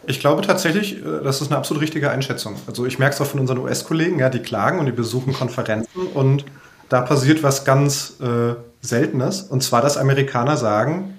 Ich 0.07 0.21
glaube 0.21 0.43
tatsächlich, 0.43 0.99
äh, 0.99 1.25
das 1.25 1.41
ist 1.41 1.49
eine 1.49 1.59
absolut 1.59 1.83
richtige 1.83 2.11
Einschätzung. 2.11 2.55
Also 2.69 2.87
ich 2.87 3.01
merke 3.01 3.17
es 3.17 3.21
auch 3.21 3.27
von 3.27 3.41
unseren 3.41 3.59
US-Kollegen, 3.59 4.21
ja, 4.21 4.31
die 4.31 4.39
klagen 4.39 4.79
und 4.79 4.87
die 4.87 4.93
besuchen 4.93 5.33
Konferenzen 5.33 6.07
und 6.15 6.45
da 6.89 7.01
passiert 7.01 7.43
was 7.43 7.65
ganz 7.65 8.21
äh, 8.21 8.55
Seltenes. 8.81 9.43
Und 9.43 9.65
zwar, 9.65 9.83
dass 9.83 9.97
Amerikaner 9.97 10.57
sagen, 10.57 11.16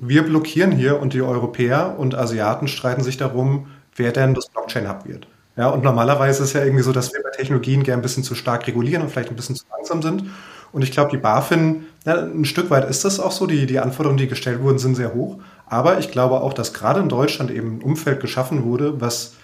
wir 0.00 0.22
blockieren 0.22 0.72
hier 0.72 1.00
und 1.00 1.12
die 1.12 1.22
Europäer 1.22 1.96
und 1.98 2.14
Asiaten 2.14 2.68
streiten 2.68 3.02
sich 3.02 3.16
darum, 3.16 3.66
wer 3.96 4.12
denn 4.12 4.34
das 4.34 4.48
Blockchain-Hub 4.48 5.06
wird. 5.06 5.26
Ja, 5.56 5.68
und 5.68 5.84
normalerweise 5.84 6.42
ist 6.42 6.54
ja 6.54 6.64
irgendwie 6.64 6.82
so, 6.82 6.92
dass 6.92 7.12
wir 7.12 7.22
bei 7.22 7.30
Technologien 7.30 7.82
gerne 7.82 8.00
ein 8.00 8.02
bisschen 8.02 8.24
zu 8.24 8.34
stark 8.34 8.66
regulieren 8.66 9.02
und 9.02 9.10
vielleicht 9.10 9.28
ein 9.28 9.36
bisschen 9.36 9.56
zu 9.56 9.64
langsam 9.76 10.00
sind. 10.00 10.24
Und 10.72 10.82
ich 10.82 10.92
glaube, 10.92 11.10
die 11.10 11.18
BaFin, 11.18 11.86
ja, 12.06 12.14
ein 12.14 12.44
Stück 12.44 12.70
weit 12.70 12.88
ist 12.88 13.04
das 13.04 13.20
auch 13.20 13.32
so. 13.32 13.46
Die, 13.46 13.66
die 13.66 13.78
Anforderungen, 13.78 14.18
die 14.18 14.28
gestellt 14.28 14.62
wurden, 14.62 14.78
sind 14.78 14.94
sehr 14.94 15.12
hoch. 15.12 15.38
Aber 15.66 15.98
ich 15.98 16.10
glaube 16.10 16.40
auch, 16.40 16.54
dass 16.54 16.72
gerade 16.72 17.00
in 17.00 17.08
Deutschland 17.08 17.50
eben 17.50 17.78
ein 17.78 17.82
Umfeld 17.82 18.20
geschaffen 18.20 18.64
wurde, 18.64 19.00
was 19.00 19.34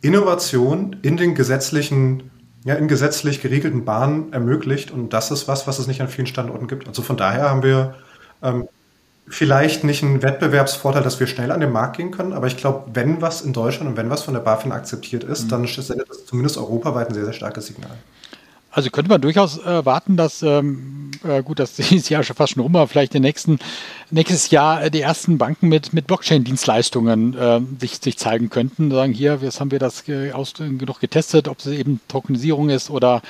Innovation 0.00 0.96
in 1.02 1.16
den 1.16 1.34
gesetzlichen, 1.34 2.30
ja, 2.64 2.74
in 2.74 2.88
gesetzlich 2.88 3.42
geregelten 3.42 3.84
Bahnen 3.84 4.32
ermöglicht. 4.32 4.92
Und 4.92 5.12
das 5.12 5.30
ist 5.30 5.48
was, 5.48 5.66
was 5.66 5.78
es 5.78 5.88
nicht 5.88 6.00
an 6.00 6.08
vielen 6.08 6.26
Standorten 6.26 6.68
gibt. 6.68 6.88
Also 6.88 7.02
von 7.02 7.16
daher 7.16 7.50
haben 7.50 7.62
wir 7.62 7.96
ähm, 8.42 8.68
vielleicht 9.26 9.84
nicht 9.84 10.02
einen 10.02 10.22
Wettbewerbsvorteil, 10.22 11.02
dass 11.02 11.18
wir 11.20 11.26
schnell 11.26 11.50
an 11.50 11.60
den 11.60 11.72
Markt 11.72 11.96
gehen 11.96 12.10
können, 12.10 12.32
aber 12.32 12.46
ich 12.46 12.56
glaube, 12.56 12.90
wenn 12.92 13.22
was 13.22 13.40
in 13.40 13.52
Deutschland 13.52 13.90
und 13.90 13.96
wenn 13.96 14.10
was 14.10 14.22
von 14.22 14.34
der 14.34 14.40
BaFin 14.40 14.72
akzeptiert 14.72 15.24
ist, 15.24 15.44
mhm. 15.44 15.48
dann 15.48 15.66
sendet 15.66 16.10
das 16.10 16.26
zumindest 16.26 16.58
europaweit 16.58 17.08
ein 17.08 17.14
sehr, 17.14 17.24
sehr 17.24 17.32
starkes 17.32 17.66
Signal. 17.66 17.90
Also 18.74 18.90
könnte 18.90 19.08
man 19.08 19.20
durchaus 19.20 19.58
erwarten, 19.58 20.16
dass, 20.16 20.42
ähm, 20.42 21.12
äh, 21.22 21.44
gut, 21.44 21.60
das 21.60 21.78
ist 21.78 22.08
ja 22.08 22.22
schon 22.24 22.34
fast 22.34 22.54
schon 22.54 22.62
rum, 22.64 22.74
aber 22.74 22.88
vielleicht 22.88 23.14
nächsten, 23.14 23.60
nächstes 24.10 24.50
Jahr 24.50 24.90
die 24.90 25.00
ersten 25.00 25.38
Banken 25.38 25.68
mit, 25.68 25.92
mit 25.92 26.08
Blockchain-Dienstleistungen 26.08 27.38
äh, 27.38 27.60
sich, 27.78 27.98
sich 28.02 28.18
zeigen 28.18 28.50
könnten. 28.50 28.90
Sagen, 28.90 29.12
hier, 29.12 29.38
jetzt 29.40 29.60
haben 29.60 29.70
wir 29.70 29.78
das 29.78 30.02
aus, 30.32 30.54
genug 30.54 30.98
getestet, 30.98 31.46
ob 31.46 31.60
es 31.60 31.66
eben 31.66 32.00
Tokenisierung 32.08 32.68
ist 32.68 32.90
oder 32.90 33.22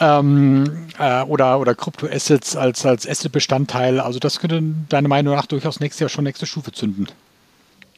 ähm, 0.00 0.88
äh, 0.98 1.22
oder, 1.22 1.58
oder 1.60 1.74
Kryptoassets 1.74 2.56
als, 2.56 2.84
als 2.86 3.08
Asset-Bestandteil. 3.08 4.00
Also 4.00 4.18
das 4.18 4.40
könnte 4.40 4.62
deiner 4.88 5.08
Meinung 5.08 5.34
nach 5.34 5.46
durchaus 5.46 5.80
nächstes 5.80 6.00
Jahr 6.00 6.08
schon 6.08 6.24
nächste 6.24 6.46
Stufe 6.46 6.72
zünden. 6.72 7.08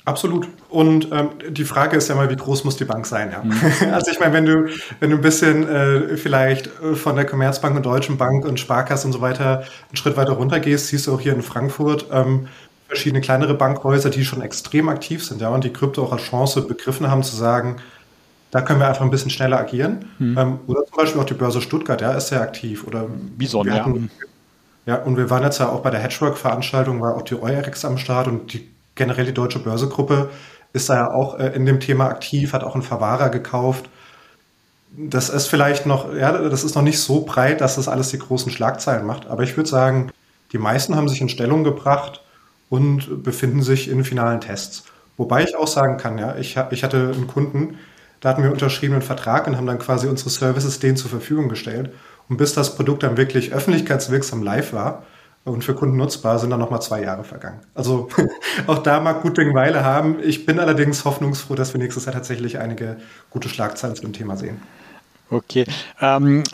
Absolut. 0.07 0.49
Und 0.71 1.09
ähm, 1.13 1.29
die 1.51 1.65
Frage 1.65 1.97
ist 1.97 2.09
ja 2.09 2.15
mal, 2.15 2.31
wie 2.31 2.37
groß 2.37 2.65
muss 2.65 2.77
die 2.77 2.85
Bank 2.85 3.07
sein? 3.07 3.31
Ja? 3.31 3.43
Mhm. 3.43 3.93
Also 3.93 4.11
ich 4.11 4.19
meine, 4.19 4.33
wenn 4.33 4.47
du, 4.47 4.69
wenn 4.99 5.11
du 5.11 5.17
ein 5.17 5.23
bisschen 5.23 5.69
äh, 5.69 6.17
vielleicht 6.17 6.67
äh, 6.83 6.95
von 6.95 7.17
der 7.17 7.27
Commerzbank 7.27 7.77
und 7.77 7.85
Deutschen 7.85 8.17
Bank 8.17 8.45
und 8.45 8.59
Sparkasse 8.59 9.07
und 9.07 9.13
so 9.13 9.21
weiter 9.21 9.59
einen 9.59 9.97
Schritt 9.97 10.17
weiter 10.17 10.33
runter 10.33 10.59
gehst, 10.59 10.89
siehst 10.89 11.07
du 11.07 11.15
auch 11.15 11.21
hier 11.21 11.35
in 11.35 11.43
Frankfurt 11.43 12.07
ähm, 12.11 12.49
verschiedene 12.89 13.21
kleinere 13.21 13.55
Bankhäuser, 13.55 14.11
die 14.11 14.25
schon 14.25 14.43
extrem 14.43 14.89
aktiv 14.89 15.25
sind, 15.25 15.41
ja, 15.41 15.49
und 15.51 15.63
die 15.63 15.73
Krypto 15.73 16.03
auch 16.03 16.13
als 16.13 16.23
Chance 16.23 16.63
begriffen 16.63 17.09
haben 17.09 17.23
zu 17.23 17.37
sagen, 17.37 17.77
da 18.51 18.63
können 18.63 18.81
wir 18.81 18.89
einfach 18.89 19.03
ein 19.03 19.11
bisschen 19.11 19.31
schneller 19.31 19.59
agieren. 19.59 20.07
Mhm. 20.19 20.39
Ähm, 20.39 20.59
oder 20.67 20.85
zum 20.85 20.97
Beispiel 20.97 21.21
auch 21.21 21.27
die 21.27 21.35
Börse 21.35 21.61
Stuttgart, 21.61 22.01
ja, 22.01 22.13
ist 22.13 22.29
sehr 22.29 22.41
aktiv. 22.41 22.87
Oder 22.87 23.07
Bison, 23.09 23.67
ja. 23.67 23.75
Hatten, 23.75 24.11
ja, 24.87 24.97
und 24.97 25.17
wir 25.17 25.31
waren 25.31 25.43
jetzt 25.43 25.59
ja 25.59 25.69
auch 25.69 25.81
bei 25.81 25.91
der 25.91 26.01
Hedgework-Veranstaltung, 26.01 27.01
war 27.01 27.17
auch 27.17 27.23
die 27.23 27.41
Eurex 27.41 27.85
am 27.85 27.99
Start 27.99 28.27
und 28.27 28.53
die 28.53 28.69
generell 28.95 29.25
die 29.25 29.35
Deutsche 29.35 29.61
Börsegruppe 29.61 30.31
ist 30.73 30.89
da 30.89 30.95
ja 30.95 31.11
auch 31.13 31.39
äh, 31.39 31.49
in 31.49 31.67
dem 31.67 31.81
Thema 31.81 32.09
aktiv, 32.09 32.53
hat 32.53 32.65
auch 32.65 32.75
einen 32.75 32.83
Verwahrer 32.83 33.31
gekauft. 33.31 33.89
Das 34.97 35.29
ist 35.29 35.47
vielleicht 35.47 35.87
noch, 35.87 36.15
ja, 36.15 36.33
das 36.33 36.65
ist 36.65 36.75
noch 36.75 36.83
nicht 36.83 36.99
so 36.99 37.21
breit, 37.21 37.61
dass 37.61 37.77
das 37.77 37.89
alles 37.89 38.11
die 38.11 38.19
großen 38.19 38.51
Schlagzeilen 38.51 39.07
macht. 39.07 39.27
Aber 39.29 39.43
ich 39.43 39.57
würde 39.57 39.69
sagen, 39.69 40.11
die 40.53 40.59
meisten 40.59 40.97
haben 40.97 41.09
sich 41.09 41.21
in 41.21 41.29
Stellung 41.29 41.65
gebracht 41.65 42.23
und 42.69 43.23
befinden 43.23 43.63
sich 43.63 43.89
in 43.89 44.05
finalen 44.05 44.41
Tests. 44.41 44.85
Wobei 45.17 45.45
ich 45.45 45.57
auch 45.57 45.69
sagen 45.69 45.97
kann, 45.97 46.19
ja, 46.19 46.37
ich, 46.37 46.57
ich 46.71 46.83
hatte 46.83 47.13
einen 47.15 47.27
Kunden, 47.27 47.79
da 48.21 48.29
hatten 48.29 48.43
wir 48.43 48.53
unterschrieben 48.53 48.95
einen 48.95 49.03
Vertrag 49.03 49.47
und 49.47 49.57
haben 49.57 49.67
dann 49.67 49.79
quasi 49.79 50.07
unsere 50.07 50.31
Services 50.31 50.79
denen 50.79 50.97
zur 50.97 51.11
Verfügung 51.11 51.49
gestellt. 51.49 51.91
Und 52.29 52.37
bis 52.37 52.55
das 52.55 52.77
Produkt 52.77 53.03
dann 53.03 53.17
wirklich 53.17 53.53
öffentlichkeitswirksam 53.53 54.43
live 54.43 54.73
war 54.73 55.05
und 55.45 55.65
für 55.65 55.75
Kunden 55.75 55.97
nutzbar, 55.97 56.39
sind 56.39 56.51
dann 56.51 56.61
nochmal 56.61 56.83
zwei 56.83 57.03
Jahre 57.03 57.25
vergangen. 57.25 57.61
Also 57.75 58.09
auch 58.67 58.79
da 58.79 59.01
mag 59.01 59.23
gut 59.23 59.39
Ding 59.39 59.55
Weile 59.55 59.85
haben. 59.85 60.19
Ich 60.23 60.47
bin 60.47 60.61
allerdings 60.61 61.05
hoffnungsfroh, 61.05 61.55
dass 61.55 61.73
wir 61.73 61.81
nächstes 61.81 62.05
Jahr 62.05 62.15
tatsächlich 62.15 62.59
einige 62.59 62.99
gute 63.31 63.49
Schlagzeilen 63.49 63.97
zu 63.97 64.03
dem 64.03 64.13
Thema 64.13 64.37
sehen. 64.37 64.61
Okay. 65.31 65.65
Ähm, 66.01 66.45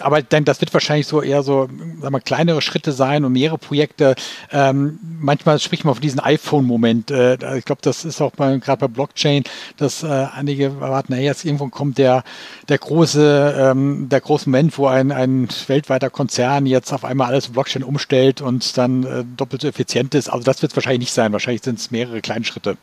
aber 0.00 0.22
denke, 0.22 0.44
das 0.44 0.60
wird 0.60 0.72
wahrscheinlich 0.72 1.06
so 1.06 1.22
eher 1.22 1.42
so, 1.42 1.68
sagen 2.00 2.14
wir, 2.14 2.20
kleinere 2.20 2.62
Schritte 2.62 2.92
sein 2.92 3.24
und 3.24 3.32
mehrere 3.32 3.58
Projekte. 3.58 4.14
Ähm, 4.50 4.98
manchmal 5.20 5.58
spricht 5.58 5.84
man 5.84 5.94
von 5.94 6.02
diesem 6.02 6.20
iPhone-Moment. 6.20 7.10
Äh, 7.10 7.58
ich 7.58 7.64
glaube, 7.64 7.82
das 7.82 8.04
ist 8.04 8.20
auch 8.20 8.32
gerade 8.32 8.76
bei 8.76 8.88
Blockchain, 8.88 9.44
dass 9.76 10.02
äh, 10.02 10.26
einige 10.34 10.64
erwarten, 10.64 11.12
naja, 11.12 11.24
jetzt 11.24 11.44
irgendwo 11.44 11.68
kommt 11.68 11.98
der, 11.98 12.24
der 12.68 12.78
große, 12.78 13.54
ähm, 13.58 14.08
der 14.08 14.20
große 14.20 14.48
Moment, 14.48 14.76
wo 14.78 14.86
ein, 14.86 15.12
ein 15.12 15.48
weltweiter 15.66 16.10
Konzern 16.10 16.66
jetzt 16.66 16.92
auf 16.92 17.04
einmal 17.04 17.28
alles 17.28 17.48
Blockchain 17.48 17.82
umstellt 17.82 18.40
und 18.40 18.76
dann 18.78 19.04
äh, 19.04 19.24
doppelt 19.36 19.62
so 19.62 19.68
effizient 19.68 20.14
ist. 20.14 20.28
Also 20.28 20.44
das 20.44 20.62
wird 20.62 20.72
es 20.72 20.76
wahrscheinlich 20.76 21.00
nicht 21.00 21.12
sein. 21.12 21.32
Wahrscheinlich 21.32 21.62
sind 21.62 21.78
es 21.78 21.90
mehrere 21.90 22.20
kleine 22.20 22.44
Schritte. 22.44 22.76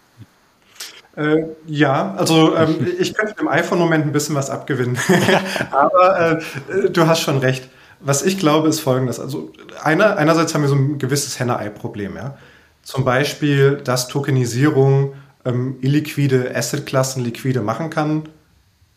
Äh, 1.16 1.44
ja, 1.68 2.14
also 2.16 2.56
ähm, 2.56 2.88
ich 3.00 3.14
könnte 3.14 3.36
dem 3.36 3.48
iPhone-Moment 3.48 4.06
ein 4.06 4.12
bisschen 4.12 4.36
was 4.36 4.50
abgewinnen. 4.50 4.98
Aber 5.72 6.40
äh, 6.40 6.90
du 6.90 7.08
hast 7.08 7.22
schon 7.22 7.40
recht. 7.40 7.70
Was 8.00 8.24
ich 8.24 8.40
glaube, 8.40 8.68
ist 8.68 8.80
folgendes. 8.80 9.20
Also 9.20 9.52
einer, 9.84 10.18
einerseits 10.18 10.56
haben 10.56 10.62
wir 10.62 10.70
so 10.70 10.76
ein 10.76 10.98
gewisses 10.98 11.40
Henne-Ei-Problem. 11.40 12.16
Ja? 12.16 12.38
Zum 12.82 13.06
Beispiel, 13.06 13.78
dass 13.84 14.08
Tokenisierung 14.08 15.14
ähm, 15.46 15.78
illiquide 15.82 16.52
Assetklassen 16.56 17.24
liquide 17.24 17.62
machen 17.62 17.90
kann, 17.90 18.24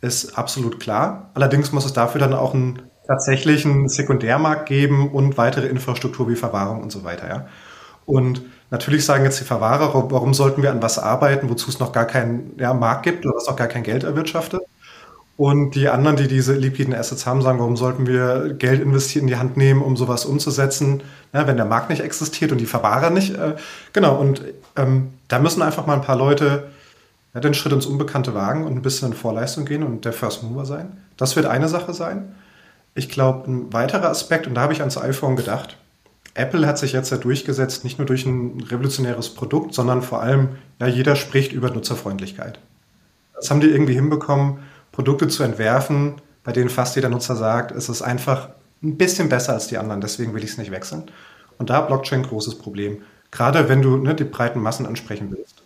ist 0.01 0.39
absolut 0.39 0.81
klar. 0.81 1.31
Allerdings 1.35 1.73
muss 1.73 1.85
es 1.85 1.93
dafür 1.93 2.21
dann 2.21 2.33
auch 2.33 2.55
einen 2.55 2.83
tatsächlichen 3.07 3.89
Sekundärmarkt 3.89 4.67
geben 4.67 5.11
und 5.11 5.37
weitere 5.37 5.67
Infrastruktur 5.67 6.29
wie 6.29 6.37
Verwahrung 6.37 6.83
und 6.83 6.91
so 6.91 7.05
weiter. 7.05 7.29
Ja? 7.29 7.47
Und 8.07 8.43
Natürlich 8.75 9.05
sagen 9.05 9.23
jetzt 9.23 9.39
die 9.39 9.45
Verwahrer, 9.45 10.11
warum 10.11 10.35
sollten 10.35 10.61
wir 10.61 10.73
an 10.73 10.83
was 10.83 10.99
arbeiten, 10.99 11.49
wozu 11.49 11.71
es 11.71 11.79
noch 11.79 11.93
gar 11.93 12.07
keinen 12.07 12.57
ja, 12.59 12.75
Markt 12.75 13.05
gibt 13.05 13.25
oder 13.25 13.37
was 13.37 13.47
auch 13.47 13.55
gar 13.55 13.69
kein 13.69 13.85
Geld 13.85 14.03
erwirtschaftet. 14.03 14.63
Und 15.37 15.77
die 15.77 15.89
anderen, 15.89 16.17
die 16.17 16.27
diese 16.27 16.55
liquiden 16.55 16.93
Assets 16.93 17.25
haben, 17.25 17.41
sagen, 17.41 17.61
warum 17.61 17.77
sollten 17.77 18.09
wir 18.09 18.53
Geld 18.59 18.83
investieren, 18.83 19.23
in 19.23 19.29
die 19.29 19.37
Hand 19.37 19.57
nehmen, 19.57 19.81
um 19.81 19.97
sowas 19.97 20.25
umzusetzen, 20.25 21.05
ja, 21.33 21.47
wenn 21.47 21.57
der 21.57 21.67
Markt 21.67 21.89
nicht 21.89 22.03
existiert 22.03 22.51
und 22.51 22.59
die 22.59 22.67
Verwahrer 22.67 23.11
nicht. 23.11 23.37
Äh, 23.37 23.55
genau, 23.93 24.17
und 24.17 24.43
ähm, 24.75 25.13
da 25.29 25.39
müssen 25.39 25.63
einfach 25.63 25.87
mal 25.87 25.95
ein 25.95 26.03
paar 26.03 26.17
Leute 26.17 26.65
ja, 27.33 27.39
den 27.39 27.55
Schritt 27.55 27.73
ins 27.73 27.87
Unbekannte 27.87 28.35
wagen 28.35 28.65
und 28.65 28.73
ein 28.75 28.83
bisschen 28.83 29.13
in 29.13 29.15
Vorleistung 29.17 29.67
gehen 29.67 29.85
und 29.85 30.05
der 30.05 30.13
First 30.13 30.43
Mover 30.43 30.67
sein. 30.67 30.97
Das 31.17 31.37
wird 31.37 31.47
eine 31.47 31.69
Sache 31.69 31.95
sein. 31.95 32.35
Ich 32.97 33.09
glaube, 33.09 33.49
ein 33.49 33.73
weiterer 33.73 34.09
Aspekt, 34.09 34.49
und 34.49 34.57
da 34.57 34.63
habe 34.63 34.73
ich 34.73 34.81
ans 34.81 34.99
iPhone 34.99 35.37
gedacht, 35.37 35.77
Apple 36.35 36.67
hat 36.67 36.79
sich 36.79 36.93
jetzt 36.93 37.11
ja 37.11 37.17
durchgesetzt, 37.17 37.85
nicht 37.85 37.99
nur 37.99 38.07
durch 38.07 38.27
ein 38.27 38.61
revolutionäres 38.61 39.31
Produkt, 39.31 39.73
sondern 39.75 40.03
vor 40.03 40.21
allem, 40.21 40.51
ja, 40.81 40.89
jeder 40.89 41.15
spricht 41.15 41.53
über 41.53 41.71
Nutzerfreundlichkeit. 41.71 42.59
Das 43.35 43.51
haben 43.51 43.61
die 43.61 43.69
irgendwie 43.69 43.95
hinbekommen, 43.95 44.59
Produkte 44.91 45.29
zu 45.29 45.45
entwerfen, 45.45 46.15
bei 46.43 46.53
denen 46.53 46.69
fast 46.69 46.97
jeder 46.97 47.09
Nutzer 47.09 47.37
sagt, 47.37 47.73
es 47.73 47.89
ist 47.89 48.03
einfach 48.03 48.49
ein 48.83 48.97
bisschen 48.97 49.29
besser 49.29 49.53
als 49.53 49.69
die 49.69 49.79
anderen, 49.79 50.01
deswegen 50.01 50.35
will 50.35 50.45
ich 50.45 50.51
es 50.51 50.59
nicht 50.59 50.71
wechseln. 50.71 51.05
Und 51.59 51.71
da 51.71 51.81
Blockchain 51.81 52.21
ein 52.21 52.27
großes 52.27 52.59
Problem. 52.59 53.03
Gerade 53.31 53.69
wenn 53.69 53.81
du 53.81 53.97
ne, 53.97 54.15
die 54.15 54.25
breiten 54.25 54.61
Massen 54.61 54.87
ansprechen 54.87 55.29
willst. 55.31 55.63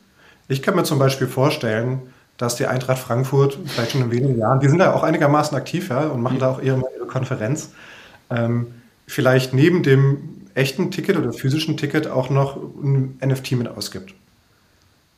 Ich 0.49 0.63
kann 0.63 0.77
mir 0.77 0.85
zum 0.85 0.99
Beispiel 0.99 1.27
vorstellen, 1.27 2.01
dass 2.37 2.57
die 2.57 2.67
Eintracht 2.67 2.99
Frankfurt 2.99 3.59
vielleicht 3.67 3.93
schon 3.93 4.03
in 4.03 4.11
wenigen 4.11 4.39
Jahren, 4.39 4.61
die 4.61 4.69
sind 4.69 4.79
da 4.79 4.95
auch 4.95 5.03
einigermaßen 5.03 5.57
aktiv 5.57 5.89
ja, 5.91 6.07
und 6.07 6.23
machen 6.23 6.39
da 6.39 6.51
auch 6.51 6.63
ihre, 6.63 6.83
ihre 6.97 7.07
Konferenz, 7.07 7.73
ähm, 8.31 8.69
vielleicht 9.07 9.53
neben 9.53 9.83
dem 9.83 10.38
echten 10.59 10.91
Ticket 10.91 11.17
oder 11.17 11.33
physischen 11.33 11.77
Ticket 11.77 12.09
auch 12.09 12.31
noch 12.31 12.57
ein 12.57 13.19
NFT 13.25 13.53
mit 13.53 13.69
ausgibt. 13.69 14.15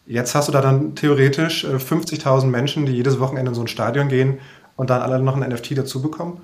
Jetzt 0.07 0.35
hast 0.35 0.48
du 0.48 0.53
da 0.53 0.61
dann 0.61 0.94
theoretisch 0.94 1.64
50.000 1.64 2.42
äh, 2.42 2.46
Menschen, 2.46 2.87
die 2.87 2.92
jedes 2.92 3.20
Wochenende 3.20 3.50
in 3.50 3.55
so 3.55 3.61
ein 3.61 3.68
Stadion 3.68 4.09
gehen 4.09 4.38
und 4.76 4.90
dann 4.90 5.03
alle 5.03 5.20
noch 5.20 5.37
ein 5.37 5.48
NFT 5.48 5.79
dazu 5.79 6.03
bekommen. 6.03 6.40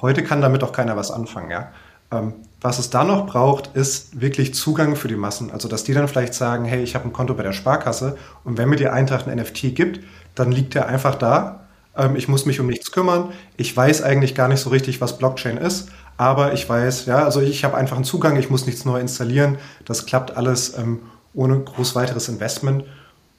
Heute 0.00 0.22
kann 0.22 0.40
damit 0.40 0.62
auch 0.62 0.72
keiner 0.72 0.96
was 0.96 1.10
anfangen. 1.10 1.50
Ja? 1.50 1.72
Ähm, 2.12 2.34
was 2.60 2.78
es 2.78 2.90
da 2.90 3.02
noch 3.02 3.26
braucht, 3.26 3.74
ist 3.74 4.20
wirklich 4.20 4.54
Zugang 4.54 4.94
für 4.94 5.08
die 5.08 5.16
Massen. 5.16 5.50
Also, 5.50 5.68
dass 5.68 5.82
die 5.82 5.94
dann 5.94 6.06
vielleicht 6.06 6.34
sagen, 6.34 6.64
hey, 6.64 6.82
ich 6.82 6.94
habe 6.94 7.06
ein 7.06 7.12
Konto 7.12 7.34
bei 7.34 7.42
der 7.42 7.52
Sparkasse 7.52 8.16
und 8.44 8.56
wenn 8.56 8.68
mir 8.68 8.76
die 8.76 8.88
Eintracht 8.88 9.26
ein 9.26 9.36
NFT 9.36 9.74
gibt, 9.74 10.00
dann 10.34 10.52
liegt 10.52 10.74
der 10.74 10.86
einfach 10.86 11.16
da. 11.16 11.66
Ähm, 11.96 12.14
ich 12.14 12.28
muss 12.28 12.46
mich 12.46 12.60
um 12.60 12.66
nichts 12.66 12.92
kümmern. 12.92 13.32
Ich 13.56 13.76
weiß 13.76 14.02
eigentlich 14.02 14.34
gar 14.34 14.48
nicht 14.48 14.60
so 14.60 14.70
richtig, 14.70 15.00
was 15.00 15.18
Blockchain 15.18 15.56
ist, 15.56 15.90
aber 16.16 16.52
ich 16.52 16.68
weiß, 16.68 17.06
ja, 17.06 17.24
also 17.24 17.40
ich 17.40 17.64
habe 17.64 17.76
einfach 17.76 17.96
einen 17.96 18.04
Zugang, 18.04 18.36
ich 18.36 18.50
muss 18.50 18.66
nichts 18.66 18.84
neu 18.84 19.00
installieren. 19.00 19.58
Das 19.84 20.06
klappt 20.06 20.36
alles 20.36 20.76
ähm, 20.76 21.00
ohne 21.34 21.58
groß 21.58 21.94
weiteres 21.94 22.28
Investment. 22.28 22.84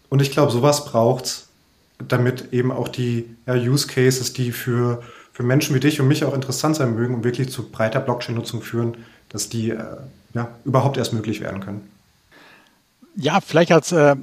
Und 0.10 0.22
ich 0.22 0.32
glaube, 0.32 0.52
sowas 0.52 0.86
braucht 0.86 1.26
es, 1.26 1.48
damit 2.08 2.52
eben 2.52 2.72
auch 2.72 2.88
die 2.88 3.36
ja, 3.46 3.54
Use 3.56 3.88
Cases, 3.88 4.34
die 4.34 4.52
für 4.52 5.02
für 5.34 5.44
Menschen 5.44 5.76
wie 5.76 5.80
dich 5.80 6.00
und 6.00 6.08
mich 6.08 6.24
auch 6.24 6.34
interessant 6.34 6.76
sein 6.76 6.96
mögen 6.96 7.16
und 7.16 7.24
wirklich 7.24 7.50
zu 7.50 7.70
breiter 7.70 8.00
Blockchain-Nutzung 8.00 8.62
führen, 8.62 8.98
dass 9.30 9.50
die 9.50 9.72
äh, 9.72 9.98
ja, 10.36 10.50
überhaupt 10.64 10.98
erst 10.98 11.12
möglich 11.12 11.42
werden 11.42 11.60
können. 11.60 11.90
Ja, 13.16 13.42
vielleicht 13.42 13.72
als 13.72 13.92
äh, 13.92 14.16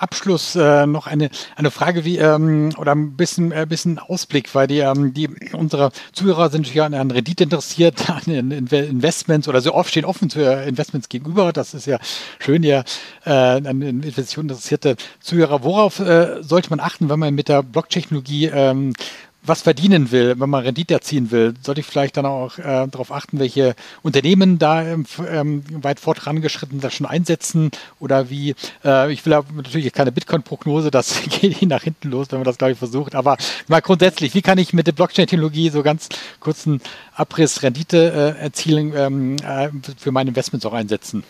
Abschluss 0.00 0.56
äh, 0.56 0.86
noch 0.86 1.06
eine, 1.06 1.30
eine 1.56 1.70
Frage 1.70 2.04
wie 2.04 2.18
ähm, 2.18 2.72
oder 2.76 2.92
ein 2.92 3.16
bisschen, 3.16 3.52
äh, 3.52 3.66
bisschen 3.68 3.98
Ausblick, 3.98 4.54
weil 4.54 4.66
die, 4.66 4.78
ähm, 4.78 5.14
die 5.14 5.28
unsere 5.52 5.92
Zuhörer 6.12 6.50
sind 6.50 6.72
ja 6.74 6.86
an, 6.86 6.94
an 6.94 7.10
Rendite 7.10 7.44
interessiert, 7.44 8.10
an 8.26 8.50
Investments 8.50 9.48
oder 9.48 9.60
so 9.60 9.74
oft 9.74 9.90
stehen 9.90 10.04
offen 10.04 10.30
für 10.30 10.62
Investments 10.64 11.08
gegenüber. 11.08 11.52
Das 11.52 11.74
ist 11.74 11.86
ja 11.86 11.98
schön, 12.38 12.62
ja 12.62 12.84
äh, 13.24 13.30
an 13.30 13.82
Investitionen 13.82 14.48
interessierte 14.48 14.96
Zuhörer. 15.20 15.62
Worauf 15.62 16.00
äh, 16.00 16.42
sollte 16.42 16.70
man 16.70 16.80
achten, 16.80 17.08
wenn 17.08 17.18
man 17.18 17.34
mit 17.34 17.48
der 17.48 17.62
Blockchain-Technologie 17.62 18.46
ähm, 18.46 18.92
was 19.42 19.62
verdienen 19.62 20.10
will, 20.10 20.38
wenn 20.38 20.50
man 20.50 20.62
Rendite 20.62 20.94
erzielen 20.94 21.30
will, 21.30 21.54
sollte 21.62 21.80
ich 21.80 21.86
vielleicht 21.86 22.16
dann 22.16 22.26
auch 22.26 22.58
äh, 22.58 22.86
darauf 22.88 23.10
achten, 23.10 23.38
welche 23.38 23.74
Unternehmen 24.02 24.58
da 24.58 24.84
ähm, 24.84 25.06
ähm, 25.30 25.64
weit 25.82 25.98
fortgeschritten 26.00 26.80
das 26.80 26.94
schon 26.94 27.06
einsetzen 27.06 27.70
oder 27.98 28.28
wie, 28.28 28.54
äh, 28.84 29.12
ich 29.12 29.24
will 29.24 29.40
natürlich 29.54 29.92
keine 29.92 30.12
Bitcoin-Prognose, 30.12 30.90
das 30.90 31.22
geht 31.40 31.62
nach 31.62 31.82
hinten 31.82 32.10
los, 32.10 32.28
wenn 32.30 32.38
man 32.38 32.44
das, 32.44 32.58
glaube 32.58 32.72
ich, 32.72 32.78
versucht, 32.78 33.14
aber 33.14 33.36
mal 33.68 33.80
grundsätzlich, 33.80 34.34
wie 34.34 34.42
kann 34.42 34.58
ich 34.58 34.72
mit 34.72 34.86
der 34.86 34.92
Blockchain-Technologie 34.92 35.70
so 35.70 35.82
ganz 35.82 36.08
kurzen 36.38 36.80
Abriss 37.14 37.62
Rendite 37.62 38.36
äh, 38.38 38.42
erzielen, 38.42 38.92
ähm, 38.94 39.36
äh, 39.36 39.70
für 39.96 40.12
meine 40.12 40.30
Investments 40.30 40.66
auch 40.66 40.74
einsetzen? 40.74 41.24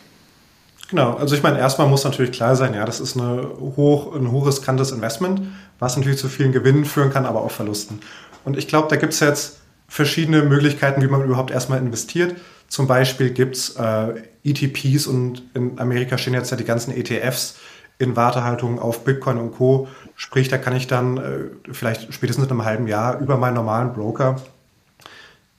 Genau, 0.91 1.15
also 1.15 1.37
ich 1.37 1.43
meine, 1.43 1.59
erstmal 1.59 1.87
muss 1.87 2.03
natürlich 2.03 2.33
klar 2.33 2.57
sein, 2.57 2.75
ja, 2.75 2.85
das 2.85 2.99
ist 2.99 3.17
eine 3.17 3.49
hoch, 3.77 4.13
ein 4.15 4.33
hochriskantes 4.33 4.91
Investment, 4.91 5.41
was 5.79 5.97
natürlich 5.97 6.19
zu 6.19 6.29
vielen 6.29 6.51
Gewinnen 6.51 6.85
führen 6.85 7.11
kann, 7.11 7.27
aber 7.27 7.43
auch 7.43 7.53
Verlusten. 7.53 8.01
Und 8.45 8.59
ich 8.59 8.67
glaube, 8.67 8.89
da 8.89 8.97
gibt 8.97 9.13
es 9.13 9.21
jetzt 9.21 9.61
verschiedene 9.87 10.43
Möglichkeiten, 10.43 11.01
wie 11.01 11.07
man 11.07 11.23
überhaupt 11.23 11.53
erstmal 11.53 11.79
investiert. 11.79 12.35
Zum 12.67 12.89
Beispiel 12.89 13.31
gibt 13.31 13.57
es 13.57 13.77
äh, 13.77 14.15
ETPs 14.43 15.07
und 15.07 15.43
in 15.55 15.79
Amerika 15.79 16.19
stehen 16.19 16.35
jetzt 16.35 16.51
ja 16.51 16.57
die 16.57 16.65
ganzen 16.65 16.97
ETFs 16.97 17.57
in 17.99 18.17
Wartehaltung 18.17 18.81
auf 18.81 19.05
Bitcoin 19.05 19.39
und 19.39 19.53
Co. 19.53 19.87
Sprich, 20.17 20.49
da 20.49 20.59
kann 20.59 20.75
ich 20.75 20.89
dann 20.89 21.19
äh, 21.19 21.73
vielleicht 21.73 22.13
spätestens 22.13 22.47
in 22.47 22.51
einem 22.51 22.65
halben 22.65 22.89
Jahr 22.89 23.21
über 23.21 23.37
meinen 23.37 23.55
normalen 23.55 23.93
Broker 23.93 24.37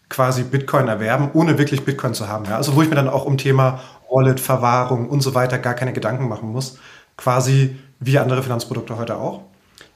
quasi 0.10 0.44
Bitcoin 0.44 0.90
erwerben, 0.90 1.30
ohne 1.34 1.58
wirklich 1.58 1.86
Bitcoin 1.86 2.14
zu 2.14 2.28
haben. 2.28 2.46
Ja? 2.46 2.58
Also 2.58 2.76
wo 2.76 2.82
ich 2.82 2.90
mir 2.90 2.96
dann 2.96 3.08
auch 3.08 3.26
um 3.26 3.38
Thema 3.38 3.80
Wallet, 4.12 4.40
Verwahrung 4.40 5.10
und 5.10 5.22
so 5.22 5.34
weiter 5.34 5.58
gar 5.58 5.74
keine 5.74 5.94
Gedanken 5.94 6.28
machen 6.28 6.52
muss. 6.52 6.78
Quasi 7.18 7.78
wie 8.00 8.20
andere 8.20 8.44
Finanzprodukte 8.44 8.98
heute 8.98 9.18
auch. 9.18 9.42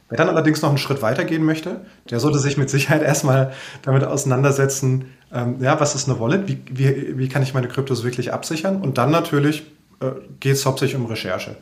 Wer 0.10 0.18
dann 0.18 0.30
allerdings 0.30 0.62
noch 0.62 0.70
einen 0.70 0.78
Schritt 0.78 1.02
weiter 1.02 1.26
gehen 1.26 1.44
möchte, 1.44 1.82
der 2.10 2.20
sollte 2.20 2.40
sich 2.40 2.58
mit 2.58 2.70
Sicherheit 2.70 3.02
erstmal 3.04 3.54
damit 3.82 4.04
auseinandersetzen, 4.04 5.06
ähm, 5.34 5.58
ja, 5.60 5.80
was 5.80 5.96
ist 5.96 6.08
eine 6.08 6.20
Wallet, 6.20 6.48
wie, 6.48 6.62
wie, 6.70 7.18
wie 7.18 7.28
kann 7.28 7.44
ich 7.44 7.54
meine 7.54 7.68
Kryptos 7.68 8.04
wirklich 8.04 8.32
absichern 8.32 8.82
und 8.82 8.98
dann 8.98 9.12
natürlich 9.12 9.64
äh, 10.00 10.12
geht 10.40 10.54
es 10.54 10.66
hauptsächlich 10.66 11.00
um 11.00 11.08
Recherche. 11.08 11.58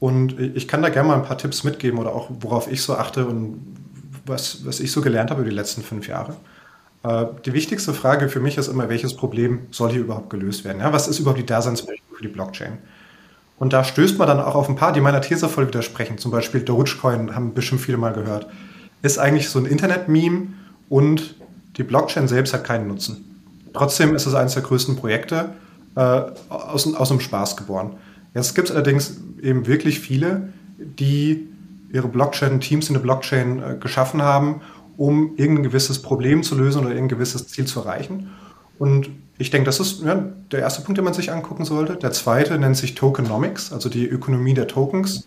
Und 0.00 0.40
ich 0.40 0.66
kann 0.66 0.82
da 0.82 0.88
gerne 0.88 1.08
mal 1.08 1.14
ein 1.14 1.22
paar 1.22 1.38
Tipps 1.38 1.62
mitgeben 1.62 2.00
oder 2.00 2.12
auch 2.12 2.28
worauf 2.40 2.70
ich 2.70 2.82
so 2.82 2.96
achte 2.96 3.24
und 3.24 3.76
was, 4.26 4.66
was 4.66 4.80
ich 4.80 4.90
so 4.90 5.00
gelernt 5.00 5.30
habe 5.30 5.42
über 5.42 5.50
die 5.50 5.56
letzten 5.56 5.82
fünf 5.82 6.08
Jahre. 6.08 6.34
Äh, 7.02 7.26
die 7.44 7.52
wichtigste 7.52 7.94
Frage 7.94 8.28
für 8.28 8.40
mich 8.40 8.58
ist 8.58 8.68
immer, 8.68 8.88
welches 8.88 9.14
Problem 9.14 9.60
soll 9.70 9.90
hier 9.90 10.00
überhaupt 10.00 10.30
gelöst 10.30 10.64
werden? 10.64 10.80
Ja, 10.80 10.92
was 10.92 11.08
ist 11.08 11.18
überhaupt 11.18 11.40
die 11.40 11.46
Daseinsberechtigung 11.46 12.16
für 12.16 12.22
die 12.22 12.28
Blockchain? 12.28 12.78
Und 13.58 13.72
da 13.72 13.84
stößt 13.84 14.18
man 14.18 14.26
dann 14.26 14.40
auch 14.40 14.54
auf 14.54 14.68
ein 14.68 14.76
paar, 14.76 14.92
die 14.92 15.00
meiner 15.00 15.20
These 15.20 15.48
voll 15.48 15.68
widersprechen. 15.68 16.18
Zum 16.18 16.30
Beispiel 16.30 16.62
Dogecoin, 16.62 17.34
haben 17.34 17.54
bestimmt 17.54 17.80
viele 17.80 17.98
mal 17.98 18.12
gehört. 18.12 18.48
Ist 19.02 19.18
eigentlich 19.18 19.48
so 19.48 19.58
ein 19.58 19.66
Internet-Meme 19.66 20.48
und 20.88 21.36
die 21.76 21.84
Blockchain 21.84 22.28
selbst 22.28 22.54
hat 22.54 22.64
keinen 22.64 22.88
Nutzen. 22.88 23.24
Trotzdem 23.72 24.14
ist 24.14 24.26
es 24.26 24.34
eines 24.34 24.54
der 24.54 24.62
größten 24.62 24.96
Projekte 24.96 25.50
äh, 25.94 26.22
aus, 26.48 26.92
aus 26.94 27.10
einem 27.10 27.20
Spaß 27.20 27.56
geboren. 27.56 27.96
Jetzt 28.34 28.54
gibt 28.54 28.68
es 28.68 28.74
allerdings 28.74 29.18
eben 29.40 29.66
wirklich 29.66 30.00
viele, 30.00 30.52
die 30.78 31.48
ihre 31.92 32.08
Blockchain-Teams 32.08 32.88
in 32.88 32.94
der 32.94 33.00
Blockchain 33.00 33.62
äh, 33.62 33.76
geschaffen 33.78 34.22
haben 34.22 34.60
um 34.96 35.34
irgendein 35.36 35.64
gewisses 35.64 36.02
Problem 36.02 36.42
zu 36.42 36.56
lösen 36.56 36.80
oder 36.80 36.90
irgendein 36.90 37.16
gewisses 37.16 37.48
Ziel 37.48 37.66
zu 37.66 37.80
erreichen. 37.80 38.30
Und 38.78 39.10
ich 39.38 39.50
denke, 39.50 39.66
das 39.66 39.80
ist 39.80 40.02
ja, 40.02 40.14
der 40.50 40.60
erste 40.60 40.82
Punkt, 40.82 40.98
den 40.98 41.04
man 41.04 41.14
sich 41.14 41.32
angucken 41.32 41.64
sollte. 41.64 41.96
Der 41.96 42.12
zweite 42.12 42.58
nennt 42.58 42.76
sich 42.76 42.94
Tokenomics, 42.94 43.72
also 43.72 43.88
die 43.88 44.06
Ökonomie 44.06 44.54
der 44.54 44.68
Tokens. 44.68 45.26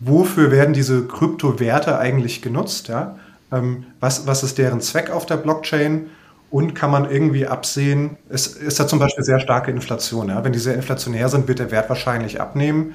Wofür 0.00 0.50
werden 0.50 0.72
diese 0.74 1.06
Kryptowerte 1.06 1.98
eigentlich 1.98 2.42
genutzt? 2.42 2.88
Ja? 2.88 3.16
Ähm, 3.52 3.84
was, 4.00 4.26
was 4.26 4.42
ist 4.42 4.58
deren 4.58 4.80
Zweck 4.80 5.10
auf 5.10 5.26
der 5.26 5.36
Blockchain? 5.36 6.06
Und 6.50 6.74
kann 6.74 6.90
man 6.90 7.08
irgendwie 7.08 7.46
absehen, 7.46 8.16
es 8.28 8.48
ist 8.48 8.80
da 8.80 8.88
zum 8.88 8.98
Beispiel 8.98 9.22
sehr 9.22 9.38
starke 9.38 9.70
Inflation. 9.70 10.30
Ja? 10.30 10.42
Wenn 10.42 10.52
die 10.52 10.58
sehr 10.58 10.74
inflationär 10.74 11.28
sind, 11.28 11.46
wird 11.46 11.60
der 11.60 11.70
Wert 11.70 11.88
wahrscheinlich 11.88 12.40
abnehmen. 12.40 12.94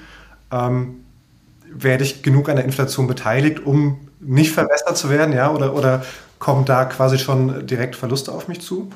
Ähm, 0.51 1.04
werde 1.77 2.03
ich 2.03 2.23
genug 2.23 2.49
an 2.49 2.55
der 2.55 2.65
Inflation 2.65 3.07
beteiligt, 3.07 3.65
um 3.65 4.07
nicht 4.19 4.51
verbessert 4.51 4.97
zu 4.97 5.09
werden, 5.09 5.33
ja, 5.33 5.51
oder, 5.51 5.75
oder 5.75 6.03
kommen 6.39 6.65
da 6.65 6.85
quasi 6.85 7.17
schon 7.17 7.67
direkt 7.67 7.95
Verluste 7.95 8.31
auf 8.31 8.47
mich 8.47 8.61
zu? 8.61 8.89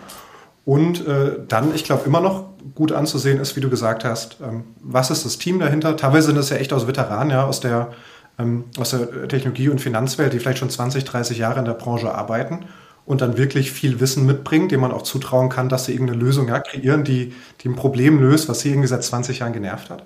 Und 0.65 1.07
äh, 1.07 1.31
dann, 1.47 1.73
ich 1.73 1.83
glaube, 1.83 2.05
immer 2.05 2.21
noch 2.21 2.45
gut 2.75 2.91
anzusehen 2.91 3.39
ist, 3.39 3.55
wie 3.55 3.61
du 3.61 3.69
gesagt 3.69 4.03
hast, 4.05 4.37
ähm, 4.41 4.63
was 4.81 5.09
ist 5.09 5.25
das 5.25 5.37
Team 5.37 5.59
dahinter? 5.59 5.97
Teilweise 5.97 6.27
sind 6.27 6.37
es 6.37 6.49
ja 6.49 6.57
echt 6.57 6.73
aus 6.73 6.87
Veteranen, 6.87 7.31
ja, 7.31 7.45
aus 7.45 7.59
der, 7.59 7.89
ähm, 8.37 8.65
aus 8.77 8.91
der 8.91 9.27
Technologie- 9.27 9.69
und 9.69 9.81
Finanzwelt, 9.81 10.33
die 10.33 10.39
vielleicht 10.39 10.59
schon 10.59 10.69
20, 10.69 11.05
30 11.05 11.37
Jahre 11.37 11.59
in 11.59 11.65
der 11.65 11.73
Branche 11.73 12.13
arbeiten 12.13 12.65
und 13.05 13.21
dann 13.21 13.37
wirklich 13.37 13.71
viel 13.71 13.99
Wissen 13.99 14.27
mitbringen, 14.27 14.69
dem 14.69 14.81
man 14.81 14.91
auch 14.91 15.01
zutrauen 15.01 15.49
kann, 15.49 15.69
dass 15.69 15.85
sie 15.85 15.93
irgendeine 15.93 16.19
Lösung 16.19 16.47
ja, 16.47 16.59
kreieren, 16.59 17.03
die, 17.03 17.33
die 17.61 17.69
ein 17.69 17.75
Problem 17.75 18.19
löst, 18.19 18.47
was 18.47 18.59
sie 18.59 18.69
irgendwie 18.69 18.87
seit 18.87 19.03
20 19.03 19.39
Jahren 19.39 19.53
genervt 19.53 19.89
hat. 19.89 20.05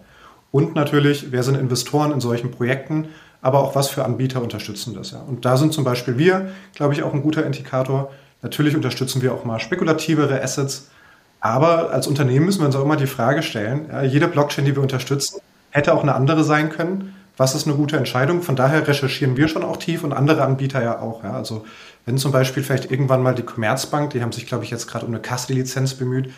Und 0.53 0.75
natürlich, 0.75 1.31
wer 1.31 1.41
sind 1.41 1.55
Investoren 1.55 2.11
in 2.11 2.21
solchen 2.21 2.51
Projekten, 2.51 3.07
aber 3.41 3.61
auch 3.61 3.73
was 3.73 3.89
für 3.89 4.05
Anbieter 4.05 4.39
unterstützen 4.39 4.93
das. 4.93 5.09
Ja. 5.09 5.19
Und 5.19 5.45
da 5.45 5.57
sind 5.57 5.73
zum 5.73 5.83
Beispiel 5.83 6.19
wir, 6.19 6.51
glaube 6.75 6.93
ich, 6.93 7.01
auch 7.01 7.11
ein 7.11 7.23
guter 7.23 7.43
Indikator. 7.43 8.11
Natürlich 8.43 8.75
unterstützen 8.75 9.23
wir 9.23 9.33
auch 9.33 9.45
mal 9.45 9.59
spekulativere 9.59 10.43
Assets, 10.43 10.91
aber 11.39 11.89
als 11.89 12.05
Unternehmen 12.05 12.45
müssen 12.45 12.59
wir 12.59 12.67
uns 12.67 12.75
auch 12.75 12.83
immer 12.83 12.97
die 12.97 13.07
Frage 13.07 13.41
stellen, 13.41 13.87
ja, 13.89 14.03
jede 14.03 14.27
Blockchain, 14.27 14.63
die 14.63 14.75
wir 14.75 14.83
unterstützen, 14.83 15.41
hätte 15.71 15.91
auch 15.91 16.03
eine 16.03 16.13
andere 16.13 16.43
sein 16.43 16.69
können. 16.69 17.15
Was 17.35 17.55
ist 17.55 17.65
eine 17.65 17.75
gute 17.75 17.97
Entscheidung? 17.97 18.43
Von 18.43 18.55
daher 18.55 18.87
recherchieren 18.87 19.35
wir 19.35 19.47
schon 19.47 19.63
auch 19.63 19.77
tief 19.77 20.03
und 20.03 20.13
andere 20.13 20.43
Anbieter 20.43 20.83
ja 20.83 20.99
auch. 20.99 21.23
Ja. 21.23 21.33
Also 21.33 21.65
wenn 22.05 22.19
zum 22.19 22.31
Beispiel 22.31 22.61
vielleicht 22.61 22.91
irgendwann 22.91 23.23
mal 23.23 23.33
die 23.33 23.41
Commerzbank, 23.41 24.11
die 24.11 24.21
haben 24.21 24.31
sich, 24.31 24.45
glaube 24.45 24.65
ich, 24.65 24.69
jetzt 24.69 24.85
gerade 24.85 25.07
um 25.07 25.11
eine 25.11 25.19
Custody-Lizenz 25.19 25.95
bemüht, 25.95 26.29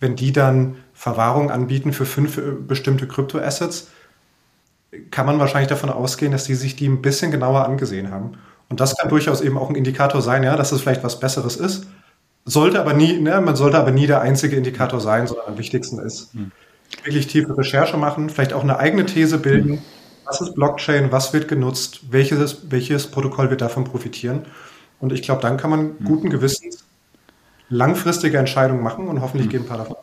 wenn 0.00 0.16
die 0.16 0.32
dann 0.32 0.76
Verwahrung 0.92 1.50
anbieten 1.50 1.92
für 1.92 2.06
fünf 2.06 2.38
äh, 2.38 2.52
bestimmte 2.52 3.06
Kryptoassets, 3.06 3.88
kann 5.10 5.26
man 5.26 5.38
wahrscheinlich 5.38 5.68
davon 5.68 5.90
ausgehen, 5.90 6.32
dass 6.32 6.44
die 6.44 6.54
sich 6.54 6.76
die 6.76 6.88
ein 6.88 7.02
bisschen 7.02 7.30
genauer 7.30 7.64
angesehen 7.64 8.10
haben. 8.10 8.32
Und 8.68 8.80
das 8.80 8.96
kann 8.96 9.08
durchaus 9.08 9.40
eben 9.40 9.58
auch 9.58 9.68
ein 9.68 9.76
Indikator 9.76 10.22
sein, 10.22 10.42
ja, 10.42 10.56
dass 10.56 10.72
es 10.72 10.80
vielleicht 10.80 11.04
was 11.04 11.20
Besseres 11.20 11.56
ist. 11.56 11.86
sollte 12.44 12.80
aber 12.80 12.94
nie, 12.94 13.18
ne, 13.18 13.40
man 13.40 13.56
sollte 13.56 13.78
aber 13.78 13.90
nie 13.90 14.06
der 14.06 14.20
einzige 14.20 14.56
Indikator 14.56 15.00
sein, 15.00 15.26
sondern 15.26 15.48
am 15.48 15.58
wichtigsten 15.58 15.98
ist, 15.98 16.32
hm. 16.32 16.52
wirklich 17.04 17.26
tiefe 17.26 17.56
Recherche 17.56 17.96
machen, 17.96 18.30
vielleicht 18.30 18.52
auch 18.52 18.62
eine 18.62 18.78
eigene 18.78 19.04
These 19.06 19.38
bilden. 19.38 19.70
Hm. 19.70 19.82
Was 20.24 20.40
ist 20.40 20.54
Blockchain? 20.54 21.12
Was 21.12 21.32
wird 21.32 21.46
genutzt? 21.46 22.00
Welches, 22.10 22.70
welches 22.70 23.08
Protokoll 23.08 23.50
wird 23.50 23.60
davon 23.60 23.84
profitieren? 23.84 24.46
Und 24.98 25.12
ich 25.12 25.22
glaube, 25.22 25.42
dann 25.42 25.56
kann 25.56 25.70
man 25.70 25.80
hm. 25.80 26.04
guten 26.04 26.30
Gewissens 26.30 26.85
langfristige 27.68 28.38
Entscheidungen 28.38 28.82
machen 28.82 29.08
und 29.08 29.20
hoffentlich 29.20 29.46
hm. 29.46 29.50
gehen 29.50 29.62
ein 29.62 29.68
paar 29.68 29.78
davon. 29.78 29.96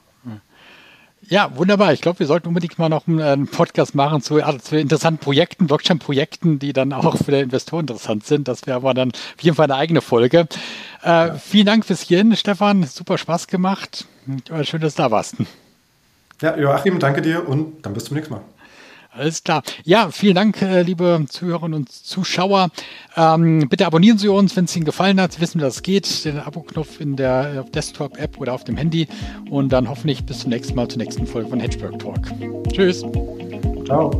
Ja, 1.29 1.55
wunderbar. 1.55 1.93
Ich 1.93 2.01
glaube, 2.01 2.19
wir 2.19 2.25
sollten 2.25 2.49
unbedingt 2.49 2.77
mal 2.77 2.89
noch 2.89 3.07
einen 3.07 3.47
Podcast 3.47 3.95
machen 3.95 4.21
zu, 4.21 4.43
also 4.43 4.57
zu 4.59 4.77
interessanten 4.77 5.19
Projekten, 5.23 5.67
Blockchain-Projekten, 5.67 6.59
die 6.59 6.73
dann 6.73 6.91
auch 6.91 7.17
für 7.17 7.31
den 7.31 7.45
Investor 7.45 7.79
interessant 7.79 8.25
sind. 8.25 8.47
Das 8.47 8.67
wäre 8.67 8.75
aber 8.75 8.93
dann 8.93 9.11
auf 9.11 9.41
jeden 9.41 9.55
Fall 9.55 9.65
eine 9.65 9.75
eigene 9.75 10.01
Folge. 10.01 10.47
Äh, 11.01 11.07
ja. 11.07 11.35
Vielen 11.35 11.65
Dank 11.65 11.85
fürs 11.85 12.01
Hierhin, 12.01 12.35
Stefan. 12.35 12.83
Super 12.83 13.17
Spaß 13.17 13.47
gemacht. 13.47 14.05
Schön, 14.63 14.81
dass 14.81 14.95
du 14.95 15.01
da 15.01 15.11
warst. 15.11 15.35
Ja, 16.41 16.57
Joachim, 16.57 16.99
danke 16.99 17.21
dir 17.21 17.47
und 17.47 17.85
dann 17.85 17.93
bis 17.93 18.05
zum 18.05 18.15
nächsten 18.15 18.33
Mal. 18.33 18.41
Alles 19.15 19.43
klar. 19.43 19.61
Ja, 19.83 20.09
vielen 20.09 20.33
Dank, 20.33 20.59
äh, 20.63 20.81
liebe 20.81 21.25
Zuhörerinnen 21.29 21.81
und 21.81 21.91
Zuschauer. 21.91 22.69
Ähm, 23.15 23.67
bitte 23.69 23.85
abonnieren 23.85 24.17
Sie 24.17 24.27
uns, 24.27 24.55
wenn 24.55 24.65
es 24.65 24.75
Ihnen 24.75 24.85
gefallen 24.85 25.21
hat. 25.21 25.33
Sie 25.33 25.41
wissen, 25.41 25.59
wie 25.59 25.63
das 25.63 25.83
geht. 25.83 26.25
Den 26.25 26.39
Abo-Knopf 26.39 26.99
in 26.99 27.15
der 27.15 27.63
Desktop-App 27.63 28.39
oder 28.39 28.53
auf 28.53 28.63
dem 28.63 28.75
Handy. 28.75 29.07
Und 29.51 29.69
dann 29.69 29.87
hoffentlich 29.87 30.25
bis 30.25 30.39
zum 30.39 30.49
nächsten 30.49 30.75
Mal 30.75 30.87
zur 30.87 30.97
nächsten 30.97 31.27
Folge 31.27 31.49
von 31.49 31.59
Hedgeberg 31.59 31.99
Talk. 31.99 32.21
Tschüss. 32.71 33.05
Ciao. 33.85 34.11